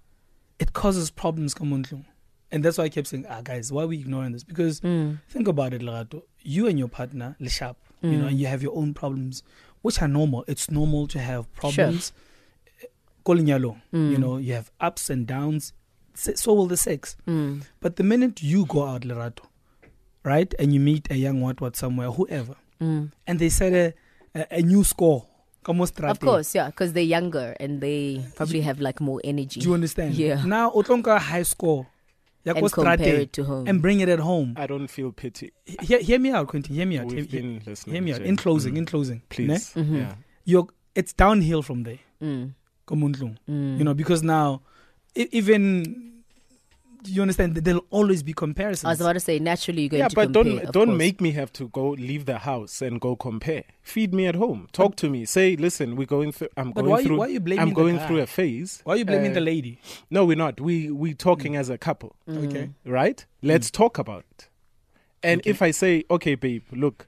it 0.60 0.74
causes 0.74 1.10
problems. 1.12 1.54
Kamuntu. 1.56 2.06
And 2.52 2.64
that's 2.64 2.78
why 2.78 2.86
I 2.86 2.90
kept 2.90 3.08
saying, 3.08 3.26
ah, 3.28 3.42
guys, 3.42 3.72
why 3.74 3.84
are 3.84 3.88
we 3.88 3.98
ignoring 4.00 4.32
this? 4.32 4.44
Because 4.44 4.80
Mm. 4.82 5.20
think 5.28 5.48
about 5.50 5.74
it, 5.74 5.82
Lerato. 5.82 6.22
You 6.44 6.68
and 6.68 6.78
your 6.80 6.88
partner, 6.88 7.36
Lishap, 7.42 7.76
you 8.02 8.12
know, 8.18 8.26
Mm. 8.26 8.30
and 8.30 8.40
you 8.40 8.48
have 8.48 8.62
your 8.64 8.74
own 8.78 8.94
problems, 8.94 9.44
which 9.82 10.02
are 10.02 10.08
normal. 10.08 10.46
It's 10.48 10.70
normal 10.72 11.08
to 11.08 11.20
have 11.20 11.52
problems. 11.54 12.14
Kolinyalo, 13.26 13.82
Mm. 13.94 14.12
you 14.12 14.18
know, 14.18 14.38
you 14.38 14.54
have 14.54 14.72
ups 14.80 15.10
and 15.10 15.28
downs. 15.28 15.74
S- 16.18 16.40
So 16.42 16.54
will 16.54 16.66
the 16.68 16.78
sex. 16.78 17.16
Mm. 17.28 17.62
But 17.80 17.96
the 17.98 18.04
minute 18.04 18.42
you 18.42 18.66
go 18.66 18.86
out, 18.88 19.02
Lerato, 19.04 19.44
right, 20.24 20.54
and 20.60 20.74
you 20.74 20.80
meet 20.80 21.10
a 21.12 21.16
young 21.16 21.42
what 21.42 21.62
what 21.62 21.76
somewhere, 21.76 22.10
whoever, 22.12 22.56
Mm. 22.82 23.12
and 23.28 23.40
they 23.40 23.50
set 23.50 23.74
a, 23.74 23.94
a, 24.40 24.60
a 24.60 24.62
new 24.62 24.84
score. 24.84 25.26
Como 25.64 25.84
Of 25.84 26.20
course, 26.22 26.56
yeah, 26.56 26.68
because 26.68 26.94
they're 26.94 27.04
younger 27.04 27.54
and 27.60 27.82
they 27.82 28.24
probably 28.36 28.62
have 28.62 28.80
like 28.80 29.02
more 29.02 29.20
energy. 29.24 29.60
Do 29.60 29.68
you 29.68 29.74
understand? 29.74 30.14
Yeah. 30.16 30.46
Now, 30.46 30.72
otlonka 30.72 31.20
high 31.20 31.44
score. 31.44 31.86
Yako 32.46 32.58
and 32.60 32.72
compare 32.72 32.96
strate, 32.98 33.20
it 33.20 33.34
to 33.34 33.44
home. 33.44 33.68
and 33.68 33.82
bring 33.82 34.00
it 34.00 34.08
at 34.08 34.20
home. 34.20 34.54
I 34.56 34.66
don't 34.68 34.88
feel 34.88 35.12
pity. 35.12 35.52
Hear, 35.66 36.00
hear 36.00 36.20
me 36.20 36.32
out, 36.32 36.48
Quentin. 36.48 36.74
Hear 36.74 36.86
me 36.86 36.98
out. 36.98 37.08
Hear, 37.12 37.16
We've 37.20 37.30
hear- 37.32 37.42
been 37.42 37.62
listening. 37.66 37.94
hear 37.96 38.02
me 38.02 38.14
out. 38.14 38.22
In 38.22 38.38
closing, 38.38 38.76
Mm. 38.76 38.78
in 38.78 38.86
closing. 38.86 39.22
please, 39.28 39.76
ne? 39.76 39.84
Mhm. 39.84 39.98
yeah. 39.98 40.16
You're, 40.46 40.68
it's 40.96 41.12
downhill 41.12 41.62
from 41.62 41.84
there. 41.84 42.00
mm. 42.24 42.54
Mm. 42.90 43.78
You 43.78 43.84
know, 43.84 43.94
because 43.94 44.24
now, 44.24 44.62
even 45.32 46.14
you 47.06 47.22
understand 47.22 47.56
there'll 47.56 47.86
always 47.90 48.22
be 48.24 48.34
comparisons. 48.34 48.86
I 48.86 48.90
was 48.90 49.02
about 49.02 49.14
to 49.14 49.20
say, 49.22 49.40
naturally, 49.40 49.84
you're 49.84 49.90
going 49.90 50.00
yeah, 50.00 50.08
to 50.10 50.16
but 50.16 50.34
compare. 50.34 50.44
don't 50.44 50.72
don't 50.74 50.88
course. 50.88 50.98
make 50.98 51.22
me 51.22 51.32
have 51.32 51.54
to 51.54 51.70
go 51.70 51.90
leave 51.92 52.26
the 52.26 52.40
house 52.40 52.82
and 52.82 53.00
go 53.00 53.16
compare. 53.16 53.64
Feed 53.82 54.14
me 54.14 54.26
at 54.28 54.36
home. 54.36 54.68
Talk 54.74 54.96
to 54.98 55.10
me. 55.10 55.24
Say, 55.26 55.56
listen, 55.56 55.96
we're 55.96 56.06
going 56.08 56.32
through. 56.34 56.50
I'm 56.58 56.72
But 56.72 56.82
going 56.82 56.92
why 56.92 57.00
you- 57.00 57.06
through. 57.08 57.18
why 57.18 57.26
are 57.28 57.30
you 57.30 57.40
blaming 57.40 57.62
I'm 57.62 57.74
going 57.74 57.98
guy? 57.98 58.08
through 58.08 58.20
a 58.20 58.28
phase. 58.28 58.82
Why 58.84 58.96
are 58.96 58.98
you 58.98 59.06
blaming 59.06 59.32
Uh, 59.32 59.36
the 59.36 59.42
lady? 59.42 59.80
No, 60.10 60.26
we're 60.26 60.36
not. 60.38 60.60
We 60.60 60.92
we 60.92 61.14
talking 61.14 61.56
as 61.56 61.70
a 61.70 61.78
couple, 61.78 62.16
Mm. 62.28 62.48
Okay. 62.48 62.70
right? 62.86 63.26
Let's 63.42 63.72
talk 63.72 63.98
about 63.98 64.26
it. 64.32 64.50
And 65.24 65.42
Okay. 65.42 65.50
if 65.52 65.62
I 65.62 65.72
say, 65.72 66.04
okay, 66.12 66.36
babe, 66.36 66.64
look, 66.72 67.08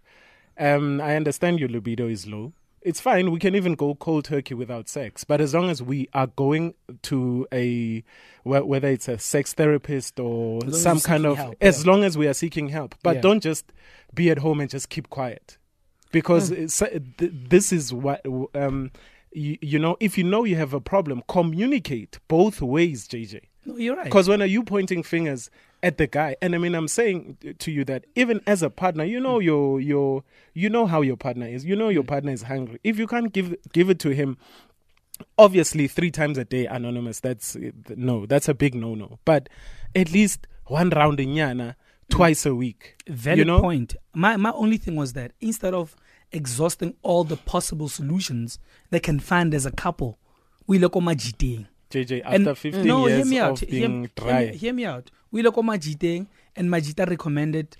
um, 0.58 1.02
I 1.02 1.15
understand 1.15 1.60
your 1.60 1.69
libido 1.69 2.08
is 2.08 2.26
low. 2.26 2.54
It's 2.82 3.00
fine. 3.02 3.32
We 3.32 3.39
can 3.39 3.56
even 3.56 3.76
go 3.76 3.96
cold 3.96 4.26
turkey 4.26 4.54
without 4.54 4.88
sex. 4.88 5.24
But 5.24 5.42
as 5.42 5.54
long 5.54 5.70
as 5.70 5.82
we 5.82 6.08
are 6.13 6.28
going 6.28 6.74
to 7.04 7.48
a 7.54 8.04
whether 8.44 8.88
it's 8.88 9.08
a 9.08 9.18
sex 9.20 9.54
therapist 9.54 10.20
or 10.20 10.58
As 10.58 10.63
long 10.65 10.74
as 10.76 10.82
some 10.82 11.00
kind 11.02 11.26
of, 11.26 11.38
help, 11.38 11.56
as 11.62 11.84
yeah. 11.86 11.92
long 11.92 12.04
as 12.04 12.18
we 12.18 12.28
are 12.28 12.34
seeking 12.34 12.70
help, 12.70 12.96
but 13.04 13.15
Yeah. 13.18 13.22
don't 13.22 13.44
just 13.44 13.72
be 14.13 14.30
at 14.32 14.39
home 14.39 14.60
and 14.62 14.70
just 14.70 14.89
keep 14.89 15.10
quiet, 15.10 15.58
because 16.12 16.50
it's, 16.52 16.82
uh, 16.82 16.88
th- 17.18 17.32
this 17.34 17.72
is 17.72 17.94
what 17.94 18.26
um, 18.56 18.92
you, 19.32 19.58
you 19.62 19.78
know. 19.78 19.98
If 20.00 20.18
you 20.18 20.24
know 20.24 20.46
you 20.46 20.56
have 20.56 20.74
a 20.74 20.80
problem, 20.82 21.22
communicate 21.28 22.18
both 22.28 22.62
ways, 22.62 23.08
JJ. 23.08 23.42
No, 23.65 23.78
you're 23.78 23.96
right. 23.96 24.06
Because 24.06 24.28
when 24.28 24.42
are 24.42 24.48
you 24.48 24.63
pointing 24.63 25.04
fingers 25.04 25.52
at 25.82 25.98
the 25.98 26.08
guy? 26.08 26.36
And 26.42 26.56
I 26.56 26.58
mean, 26.58 26.76
I'm 26.76 26.88
saying 26.88 27.38
to 27.58 27.72
you 27.72 27.84
that 27.86 28.06
even 28.15 28.42
as 28.48 28.63
a 28.63 28.70
partner, 28.70 29.04
you 29.04 29.20
know 29.20 29.39
your 29.39 29.80
your 29.80 30.24
you 30.54 30.70
know 30.70 30.86
how 30.86 31.02
your 31.02 31.18
partner 31.18 31.48
is. 31.48 31.65
You 31.65 31.76
know 31.76 31.89
your 31.89 32.04
mm. 32.04 32.08
partner 32.08 32.32
is 32.32 32.44
hungry. 32.44 32.80
If 32.84 33.00
you 33.00 33.08
can't 33.08 33.32
give 33.32 33.56
give 33.74 33.89
it 33.89 34.00
to 34.00 34.10
him, 34.10 34.38
obviously 35.38 35.88
three 35.88 36.12
times 36.12 36.38
a 36.38 36.46
day, 36.46 36.65
anonymous. 36.65 37.20
That's 37.20 37.58
no, 37.96 38.26
that's 38.26 38.48
a 38.48 38.54
big 38.54 38.76
no 38.76 38.96
no. 38.96 39.20
But 39.26 39.50
at 39.96 40.12
least 40.12 40.48
one 40.65 40.89
round 40.89 41.20
in 41.20 41.30
yana, 41.30 41.76
twice 42.10 42.46
a 42.46 42.54
week. 42.54 43.02
Valid 43.08 43.39
you 43.39 43.46
know? 43.46 43.62
point. 43.62 43.96
My 44.13 44.38
my 44.38 44.52
only 44.52 44.78
thing 44.78 44.96
was 44.96 45.13
that 45.13 45.32
instead 45.39 45.74
of 45.74 45.96
exhausting 46.32 46.96
all 47.02 47.24
the 47.24 47.38
possible 47.38 47.89
solutions 47.89 48.60
they 48.92 49.00
can 49.00 49.20
find 49.20 49.54
as 49.54 49.65
a 49.65 49.72
couple, 49.72 50.20
we 50.68 50.78
look 50.78 50.96
on 50.96 51.04
majiteng. 51.04 51.68
JJ, 51.89 52.21
And- 52.23 52.47
after 52.47 52.56
15 52.56 52.86
no, 52.86 53.08
years 53.08 53.17
hear 53.17 53.25
me 53.25 53.39
out. 53.39 53.62
of 53.62 53.69
Hear, 53.69 53.88
being 53.88 54.02
hear 54.02 54.10
dry, 54.15 54.45
me, 54.52 54.58
hear 54.58 54.73
me 54.73 54.86
out. 54.86 55.12
We 55.32 55.41
look 55.41 55.58
on 55.58 55.65
majiteng 55.65 56.28
and 56.56 56.69
Majita 56.69 57.08
recommended 57.10 57.78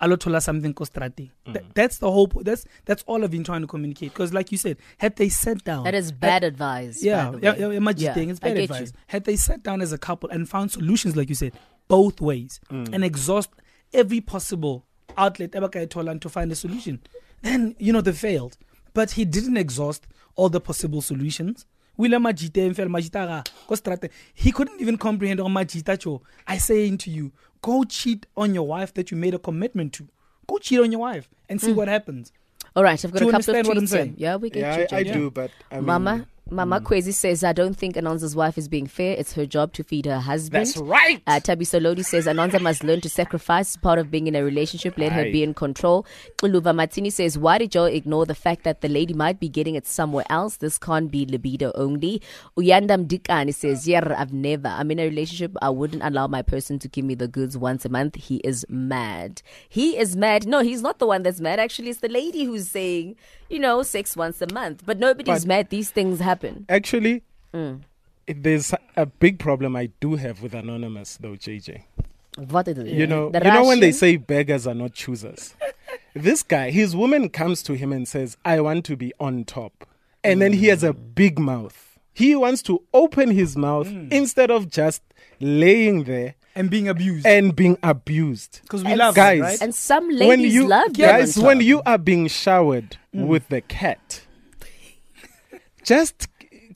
alotola 0.00 0.42
something 0.42 0.72
kostrati. 0.74 1.30
Mm. 1.46 1.52
Th- 1.52 1.64
that's 1.74 1.98
the 1.98 2.10
whole. 2.10 2.28
po- 2.28 2.42
That's 2.42 2.64
that's 2.86 3.02
all 3.06 3.22
I've 3.22 3.30
been 3.30 3.44
trying 3.44 3.60
to 3.62 3.66
communicate. 3.66 4.12
Because 4.12 4.32
like 4.32 4.50
you 4.52 4.58
said, 4.58 4.78
had 4.98 5.16
they 5.16 5.28
sat 5.28 5.62
down, 5.64 5.84
That 5.84 5.94
is 5.94 6.10
bad 6.12 6.42
advice. 6.44 7.02
yeah, 7.02 7.30
by 7.30 7.38
yeah, 7.42 7.54
yeah, 7.56 7.68
imagine 7.70 8.04
Yeah, 8.16 8.30
it's 8.30 8.40
bad 8.40 8.56
advice. 8.56 8.88
you. 8.92 8.98
Had 9.08 9.24
they 9.24 9.36
sat 9.36 9.62
down 9.62 9.80
as 9.82 9.92
a 9.92 9.98
couple 9.98 10.30
and 10.30 10.48
found 10.48 10.70
solutions, 10.72 11.16
like 11.16 11.28
you 11.28 11.34
said, 11.34 11.52
both 11.88 12.20
ways, 12.20 12.60
Mm. 12.70 12.92
and 12.94 13.04
exhaust 13.04 13.50
every 13.92 14.20
possible 14.20 14.84
outlet 15.18 15.50
Ebakaitolan 15.52 16.20
to 16.20 16.28
find 16.28 16.50
a 16.52 16.54
solution, 16.54 17.00
then 17.42 17.74
you 17.78 17.92
know 17.92 18.00
they 18.00 18.12
failed. 18.12 18.56
But 18.94 19.12
he 19.12 19.24
didn't 19.24 19.56
exhaust 19.56 20.06
all 20.34 20.48
the 20.48 20.60
possible 20.60 21.02
solutions. 21.02 21.66
Wile 22.00 22.18
majite 22.18 22.70
mfela 22.70 22.88
majita 22.88 23.26
ga, 23.26 23.44
ko 23.66 23.74
strate. 23.74 24.10
He 24.34 24.52
couldn't 24.52 24.80
even 24.80 24.96
comprehend 24.96 25.40
on 25.40 25.52
majita 25.52 25.98
cho. 25.98 26.22
I 26.46 26.56
saying 26.56 26.96
to 26.98 27.10
you, 27.10 27.30
go 27.60 27.84
cheat 27.84 28.24
on 28.36 28.54
your 28.54 28.66
wife 28.66 28.94
that 28.94 29.10
you 29.10 29.18
made 29.18 29.34
a 29.34 29.38
commitment 29.38 29.92
to. 29.94 30.08
Go 30.46 30.56
cheat 30.58 30.80
on 30.80 30.90
your 30.90 31.02
wife 31.02 31.28
and 31.48 31.60
see 31.60 31.72
hmm. 31.72 31.76
what 31.76 31.88
happens. 31.88 32.32
All 32.74 32.82
right, 32.82 33.04
I've 33.04 33.12
got 33.12 33.18
Do 33.18 33.24
you 33.26 33.30
a 33.30 33.32
couple 33.32 33.50
of 33.50 33.56
understand 33.56 33.66
what 33.68 33.76
I'm 33.76 33.84
tweets 33.84 33.90
here. 33.90 33.98
saying? 33.98 34.14
Yeah, 34.16 34.36
we 34.36 34.48
get 34.48 34.60
yeah, 34.60 34.76
you. 34.78 34.86
I, 34.90 34.96
I 35.00 35.04
JJ. 35.04 35.12
do, 35.12 35.30
but 35.30 35.50
I 35.70 35.74
mean, 35.76 35.84
Mama, 35.84 36.26
Mama 36.50 36.80
Kwezi 36.80 37.12
says, 37.14 37.44
I 37.44 37.52
don't 37.52 37.74
think 37.74 37.94
Anonza's 37.96 38.34
wife 38.34 38.58
is 38.58 38.66
being 38.68 38.86
fair. 38.86 39.14
It's 39.16 39.34
her 39.34 39.46
job 39.46 39.72
to 39.74 39.84
feed 39.84 40.06
her 40.06 40.18
husband. 40.18 40.66
That's 40.66 40.76
right. 40.76 41.22
Uh, 41.26 41.38
Tabi 41.38 41.64
Solodi 41.64 42.04
says, 42.04 42.26
Anonza 42.26 42.60
must 42.60 42.82
learn 42.82 43.00
to 43.02 43.08
sacrifice. 43.08 43.68
It's 43.68 43.76
part 43.76 43.98
of 44.00 44.10
being 44.10 44.26
in 44.26 44.34
a 44.34 44.42
relationship. 44.42 44.98
Let 44.98 45.12
her 45.12 45.24
be 45.24 45.44
in 45.44 45.54
control. 45.54 46.06
Uluva 46.42 46.74
Martini 46.74 47.10
says, 47.10 47.38
Why 47.38 47.58
did 47.58 47.70
Joe 47.70 47.84
ignore 47.84 48.26
the 48.26 48.34
fact 48.34 48.64
that 48.64 48.80
the 48.80 48.88
lady 48.88 49.14
might 49.14 49.38
be 49.38 49.48
getting 49.48 49.76
it 49.76 49.86
somewhere 49.86 50.24
else? 50.28 50.56
This 50.56 50.76
can't 50.76 51.08
be 51.10 51.24
libido 51.24 51.70
only. 51.76 52.20
Uyandam 52.56 53.06
Dikani 53.06 53.54
says, 53.54 53.86
Yeah, 53.86 54.12
I've 54.18 54.32
never. 54.32 54.68
I'm 54.68 54.90
in 54.90 54.98
a 54.98 55.04
relationship. 55.04 55.56
I 55.62 55.70
wouldn't 55.70 56.02
allow 56.02 56.26
my 56.26 56.42
person 56.42 56.78
to 56.80 56.88
give 56.88 57.04
me 57.04 57.14
the 57.14 57.28
goods 57.28 57.56
once 57.56 57.84
a 57.84 57.88
month. 57.88 58.16
He 58.16 58.36
is 58.38 58.66
mad. 58.68 59.42
He 59.68 59.96
is 59.96 60.16
mad. 60.16 60.46
No, 60.48 60.60
he's 60.60 60.82
not 60.82 60.98
the 60.98 61.06
one 61.06 61.22
that's 61.22 61.40
mad. 61.40 61.60
Actually, 61.60 61.90
it's 61.90 62.00
the 62.00 62.08
lady 62.08 62.44
who's 62.44 62.68
saying, 62.68 63.14
you 63.48 63.60
know, 63.60 63.82
sex 63.82 64.16
once 64.16 64.42
a 64.42 64.52
month. 64.52 64.82
But 64.84 64.98
nobody's 64.98 65.44
But- 65.44 65.48
mad. 65.48 65.70
These 65.70 65.90
things 65.90 66.18
happen. 66.18 66.39
Actually, 66.68 67.22
Mm. 67.54 67.80
there's 68.26 68.72
a 68.96 69.06
big 69.06 69.38
problem 69.38 69.74
I 69.74 69.90
do 70.00 70.14
have 70.16 70.40
with 70.42 70.54
anonymous 70.54 71.16
though, 71.20 71.36
JJ. 71.36 71.82
What 72.48 72.68
is 72.68 72.78
it? 72.78 72.86
You 72.86 73.06
know, 73.06 73.30
The 73.30 73.38
you 73.44 73.52
know 73.52 73.64
when 73.64 73.80
they 73.80 73.90
say 73.92 74.16
beggars 74.16 74.66
are 74.66 74.74
not 74.74 74.92
choosers. 74.94 75.54
this 76.14 76.42
guy, 76.44 76.70
his 76.70 76.94
woman 76.94 77.28
comes 77.28 77.62
to 77.64 77.74
him 77.74 77.92
and 77.92 78.06
says, 78.06 78.36
"I 78.44 78.60
want 78.60 78.84
to 78.86 78.96
be 78.96 79.12
on 79.18 79.44
top," 79.44 79.84
and 80.22 80.40
then 80.40 80.52
he 80.52 80.66
has 80.66 80.84
a 80.84 80.92
mm. 80.92 81.14
big 81.14 81.38
mouth. 81.38 81.98
He 82.14 82.36
wants 82.36 82.62
to 82.62 82.82
open 82.94 83.30
his 83.30 83.56
mouth 83.56 83.88
mm. 83.88 84.12
instead 84.12 84.50
of 84.50 84.70
just 84.70 85.02
laying 85.40 86.04
there 86.04 86.34
And 86.54 86.68
being 86.70 86.88
abused. 86.88 87.26
and 87.26 87.54
being 87.56 87.78
abused. 87.82 88.60
Because 88.62 88.84
we 88.84 88.90
And 88.92 88.98
love 88.98 89.14
guys, 89.14 89.38
it, 89.38 89.42
right? 89.42 89.60
And 89.62 89.74
some 89.74 90.08
ladies 90.08 90.28
when 90.28 90.40
you 90.40 90.68
love 90.68 90.92
guys, 90.92 91.34
them. 91.34 91.44
when 91.46 91.60
you 91.60 91.82
are 91.86 91.98
being 91.98 92.28
showered 92.28 92.96
mm. 93.14 93.26
with 93.26 93.48
the 93.48 93.60
cat, 93.62 94.22
just 95.90 96.28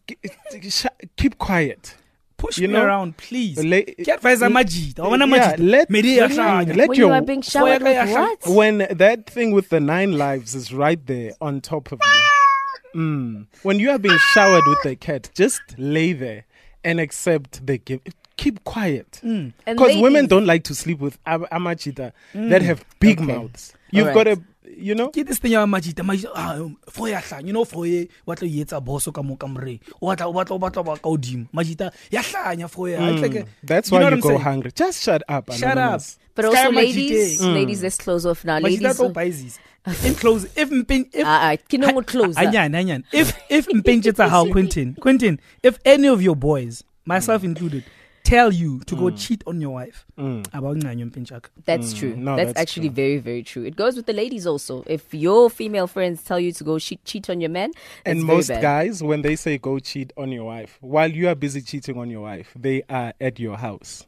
k- 0.07 0.17
k- 0.51 0.71
sh- 0.71 0.87
keep 1.17 1.39
quiet. 1.39 1.95
Push 2.37 2.59
you 2.59 2.69
me 2.69 2.75
know, 2.75 2.85
around, 2.85 3.17
please. 3.17 3.57
La- 3.65 3.81
Ke 4.05 4.09
advise 4.17 4.41
majita. 4.41 4.99
Wa 5.03 5.11
bona 5.11 5.27
Yeah, 5.27 5.33
majita. 5.57 5.71
let- 5.71 5.89
Medi 5.91 6.17
ya 6.17 6.27
let 6.27 6.89
when 6.89 6.99
your 6.99 7.09
you 7.09 7.13
are 7.13 7.23
being 7.23 7.43
showered 7.43 7.83
with 7.83 7.95
ya 7.95 8.07
what? 8.21 8.47
when 8.59 8.79
that 8.91 9.31
thing 9.31 9.53
with 9.53 9.69
the 9.71 9.81
nine 9.81 10.13
lives 10.19 10.55
is 10.55 10.73
right 10.75 11.01
there 11.07 11.33
on 11.41 11.61
top 11.61 11.93
of 11.93 11.99
you. 12.03 13.01
Mm. 13.01 13.47
When 13.63 13.79
you 13.81 13.91
are 13.91 13.99
being 13.99 14.19
showered 14.35 14.65
with 14.67 14.83
the 14.83 14.95
cat, 14.97 15.31
just 15.35 15.61
lay 15.79 16.13
there 16.13 16.45
and 16.85 17.01
accept 17.01 17.65
the 17.67 17.79
gift. 17.79 18.09
Keep 18.37 18.65
quiet. 18.65 19.21
And 19.23 19.53
Because 19.65 19.97
women 20.03 20.27
don't 20.27 20.45
like 20.47 20.65
to 20.65 20.75
sleep 20.75 20.99
with 20.99 21.19
am- 21.25 21.47
amachita 21.53 22.13
that 22.35 22.63
have 22.63 22.85
big 23.01 23.19
Okay. 23.21 23.27
mouths. 23.33 23.73
You've 23.91 24.09
All 24.09 24.15
got 24.15 24.27
a 24.29 24.37
you 24.79 24.95
know. 24.95 25.09
ke 25.11 25.25
this 25.27 25.39
thing 25.39 25.53
ya 25.53 25.67
majita 25.67 26.03
majita 26.05 26.31
ah 26.35 26.59
for 26.91 27.09
ya 27.09 27.21
hlanya 27.21 27.47
you 27.47 27.53
know 27.53 27.65
for 27.65 27.87
ye 27.87 28.09
wa 28.27 28.35
tlo 28.35 28.49
yetsa 28.49 28.81
boso 28.81 29.13
ka 29.13 29.23
mo 29.23 29.37
ka 29.37 29.47
moreng 29.47 29.81
o 30.01 30.07
batla 30.09 30.27
o 30.27 30.33
batla 30.33 30.55
o 30.57 30.59
batla 30.59 30.85
ba 30.85 30.97
ka 30.97 31.09
odimo 31.09 31.47
majita 31.53 31.93
ya 32.11 32.23
hlanya 32.23 32.69
for 32.71 32.89
ya 32.89 32.99
It's 33.11 33.23
like 33.23 33.35
a- 33.35 33.45
Mm. 33.45 33.49
That's 33.63 33.91
you 33.91 33.99
know 33.99 34.07
why 34.07 34.11
what 34.11 34.25
you 34.25 34.31
I'm 34.33 34.39
go 34.39 34.43
hungry. 34.43 34.71
Just 34.75 35.03
shut 35.03 35.23
up. 35.29 35.53
Shut 35.53 35.79
up. 35.79 36.01
But 36.35 36.45
also, 36.47 36.71
ladies, 36.73 37.41
Mm. 37.41 37.55
ladies, 37.55 37.83
let's 37.83 37.97
close 37.99 38.27
off 38.27 38.45
now. 38.45 38.59
Majita 38.59 38.83
Ladies, 38.83 38.97
to 38.99 39.09
buy 39.11 39.29
this. 39.31 39.59
Close, 40.19 40.47
if 40.57 40.71
mpeng, 40.71 41.07
if 41.13 41.23
Ah, 41.27 41.53
ah, 41.53 41.57
ke 41.57 41.79
no 41.79 41.93
go 41.93 42.03
close. 42.03 42.35
Anyan, 42.41 42.73
anyan. 42.75 43.05
If 43.13 43.37
if 43.51 43.69
mpeng 43.69 44.01
tsa 44.03 44.29
how 44.29 44.49
Quentin, 44.51 44.97
Quentin, 44.99 45.39
if 45.63 45.79
any 45.85 46.09
of 46.09 46.23
your 46.23 46.35
boys, 46.35 46.83
myself 47.05 47.45
included, 47.45 47.85
tell 48.25 48.51
you 48.53 48.81
to 48.87 48.97
go 48.97 49.11
cheat 49.11 49.45
on 49.47 49.61
your 49.61 49.71
wife, 49.71 50.05
Mm. 50.19 50.45
about 50.53 50.77
ngqanyo 50.79 51.07
mpeng. 51.11 51.43
That's 51.65 51.93
true. 51.93 52.17
no, 52.17 52.37
that's, 52.37 52.49
that's 52.55 52.61
actually 52.61 52.89
true. 52.89 52.95
very, 52.97 53.19
very 53.19 53.43
true. 53.43 53.65
It 53.65 53.77
goes 53.77 53.97
with 53.97 54.07
the 54.07 54.13
ladies 54.15 54.47
also. 54.47 54.83
If 54.87 55.13
your 55.15 55.51
female 55.51 55.87
friends 55.87 56.23
tell 56.25 56.41
you 56.41 56.51
to 56.53 56.65
go 56.65 56.79
cheat, 56.79 57.05
cheat 57.05 57.29
on 57.31 57.41
your 57.41 57.51
man, 57.51 57.71
And 58.05 58.19
it's 58.19 58.25
very 58.27 58.37
most 58.37 58.49
bad. 58.49 58.63
guys, 58.63 59.03
when 59.03 59.23
they 59.23 59.37
say 59.37 59.59
go 59.59 59.79
cheat 59.79 60.13
on 60.17 60.33
your 60.33 60.45
wife, 60.45 60.79
while 60.81 61.11
you 61.11 61.29
are 61.29 61.35
busy 61.37 61.61
cheating 61.61 61.99
on 61.99 62.09
your 62.11 62.23
wife, 62.23 62.51
they 62.57 62.83
are 62.89 63.13
at 63.21 63.39
your 63.39 63.57
house 63.59 64.07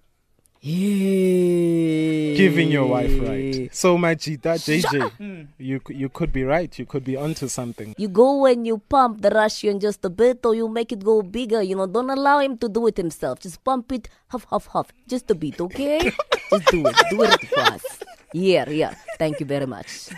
giving 2.37 2.71
your 2.71 2.87
wife 2.87 3.13
right. 3.21 3.69
So, 3.75 3.97
my 3.99 4.15
cheetah, 4.15 4.55
JJ, 4.59 5.49
you 5.59 5.81
c- 5.87 5.95
you 5.95 6.09
could 6.09 6.33
be 6.33 6.45
right. 6.45 6.77
You 6.79 6.87
could 6.87 7.05
be 7.05 7.17
onto 7.17 7.49
something. 7.49 7.95
You 7.99 8.09
go 8.09 8.41
when 8.43 8.65
you 8.65 8.79
pump 8.79 9.23
the 9.23 9.31
Russian 9.31 9.79
just 9.81 10.05
a 10.05 10.11
bit, 10.11 10.45
or 10.45 10.55
you 10.55 10.69
make 10.69 10.93
it 10.93 11.05
go 11.05 11.23
bigger. 11.23 11.63
You 11.63 11.77
know, 11.77 11.87
don't 11.87 12.11
allow 12.11 12.41
him 12.41 12.59
to 12.59 12.69
do 12.69 12.87
it 12.87 12.97
himself. 12.97 13.41
Just 13.41 13.63
pump 13.63 13.93
it, 13.93 14.09
huff, 14.29 14.45
huff, 14.45 14.67
huff, 14.67 14.89
just 15.07 15.31
a 15.31 15.35
bit, 15.35 15.61
okay? 15.61 16.11
just 16.51 16.67
do 16.67 16.87
it. 16.87 16.97
Do 17.11 17.23
it 17.23 17.41
for 17.49 17.61
us. 17.61 17.85
Yeah, 18.33 18.69
yeah. 18.69 18.95
Thank 19.19 19.41
you 19.41 19.47
very 19.47 19.67
much. 19.67 20.09